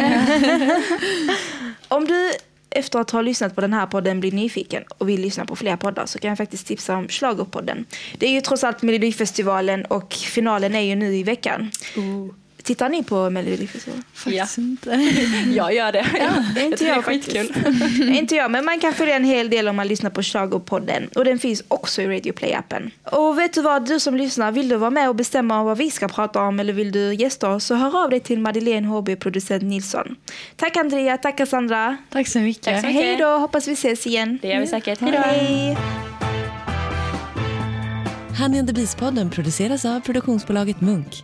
Om 1.88 2.06
du 2.06 2.32
efter 2.70 3.00
att 3.00 3.12
ha 3.12 3.22
lyssnat 3.22 3.56
på 3.56 3.62
den 3.62 3.74
här 3.74 3.86
podden 3.86 4.20
blir 4.20 4.32
nyfiken 4.32 4.84
och 4.98 5.10
vill 5.10 5.22
lyssna 5.22 5.46
på 5.46 5.56
fler 5.56 5.76
poddar 5.76 6.06
så 6.06 6.20
kan 6.20 6.30
jag 6.30 6.38
faktiskt 6.38 6.68
tipsa 6.68 6.96
om 6.96 7.08
Schlagerpodden. 7.08 7.86
Det 8.18 8.28
är 8.28 8.32
ju 8.32 8.42
trots 8.42 8.64
allt 8.64 8.82
Melodifestivalen 8.82 9.86
och 9.86 10.14
finalen 10.14 10.76
är 10.76 10.82
ju 10.82 10.96
nu 10.96 11.16
i 11.16 11.24
veckan. 11.24 11.72
Tittar 12.68 12.90
ni 12.90 13.04
på 13.04 13.30
Melodifestivalen? 13.30 14.04
Faktiskt 14.14 14.58
inte. 14.58 14.90
jag 15.56 15.74
gör 15.74 15.92
det. 15.92 16.00
är 16.60 16.66
inte 16.66 16.86
är 16.86 16.90
jag 16.90 17.06
skitkul. 17.06 17.54
inte 18.16 18.36
jag, 18.36 18.52
men 18.52 18.66
man 18.66 18.80
kan 18.80 18.94
följa 18.94 19.16
en 19.16 19.24
hel 19.24 19.50
del 19.50 19.68
om 19.68 19.76
man 19.76 19.88
lyssnar 19.88 20.10
på 20.10 20.24
Schlagerpodden. 20.24 21.08
Och 21.16 21.26
den 21.26 21.40
finns 21.40 21.64
också 21.68 22.02
i 22.02 22.08
Radio 22.08 22.34
Play-appen. 22.34 22.92
Och 23.04 23.40
vet 23.40 23.54
du 23.54 23.62
vad, 23.62 23.88
du 23.88 24.00
som 24.00 24.16
lyssnar, 24.16 24.52
vill 24.52 24.70
du 24.70 24.76
vara 24.76 24.90
med 24.90 25.10
och 25.10 25.16
bestämma 25.16 25.64
vad 25.64 25.78
vi 25.78 25.92
ska 25.92 26.08
prata 26.08 26.42
om 26.42 26.60
eller 26.60 26.74
vill 26.74 26.92
du 26.92 27.14
gästa 27.14 27.50
oss 27.50 27.66
så 27.66 27.76
hör 27.76 28.04
av 28.04 28.10
dig 28.10 28.20
till 28.20 28.40
Madeleine 28.40 28.88
HB, 28.88 29.16
producent 29.20 29.64
Nilsson. 29.64 30.16
Tack 30.56 30.78
Andrea, 30.78 31.18
tack 31.18 31.38
Cassandra. 31.38 31.98
Tack 32.10 32.28
så 32.28 32.40
mycket. 32.40 32.64
Tack 32.64 32.82
så 32.82 32.88
mycket. 32.88 33.04
Hej 33.04 33.18
då, 33.18 33.38
hoppas 33.38 33.68
vi 33.68 33.74
ses 33.74 34.08
igen. 34.08 34.40
Det 34.42 34.48
gör 34.48 34.60
vi 34.60 34.68
säkert. 34.68 35.02
Hej 35.02 35.12
då. 35.12 35.18
Hej. 35.18 35.78
Honey 38.40 38.60
and 38.60 38.68
the 38.68 38.74
Beast-podden 38.74 39.30
produceras 39.30 39.86
av 39.86 40.00
produktionsbolaget 40.00 40.82
Munk. 40.82 41.24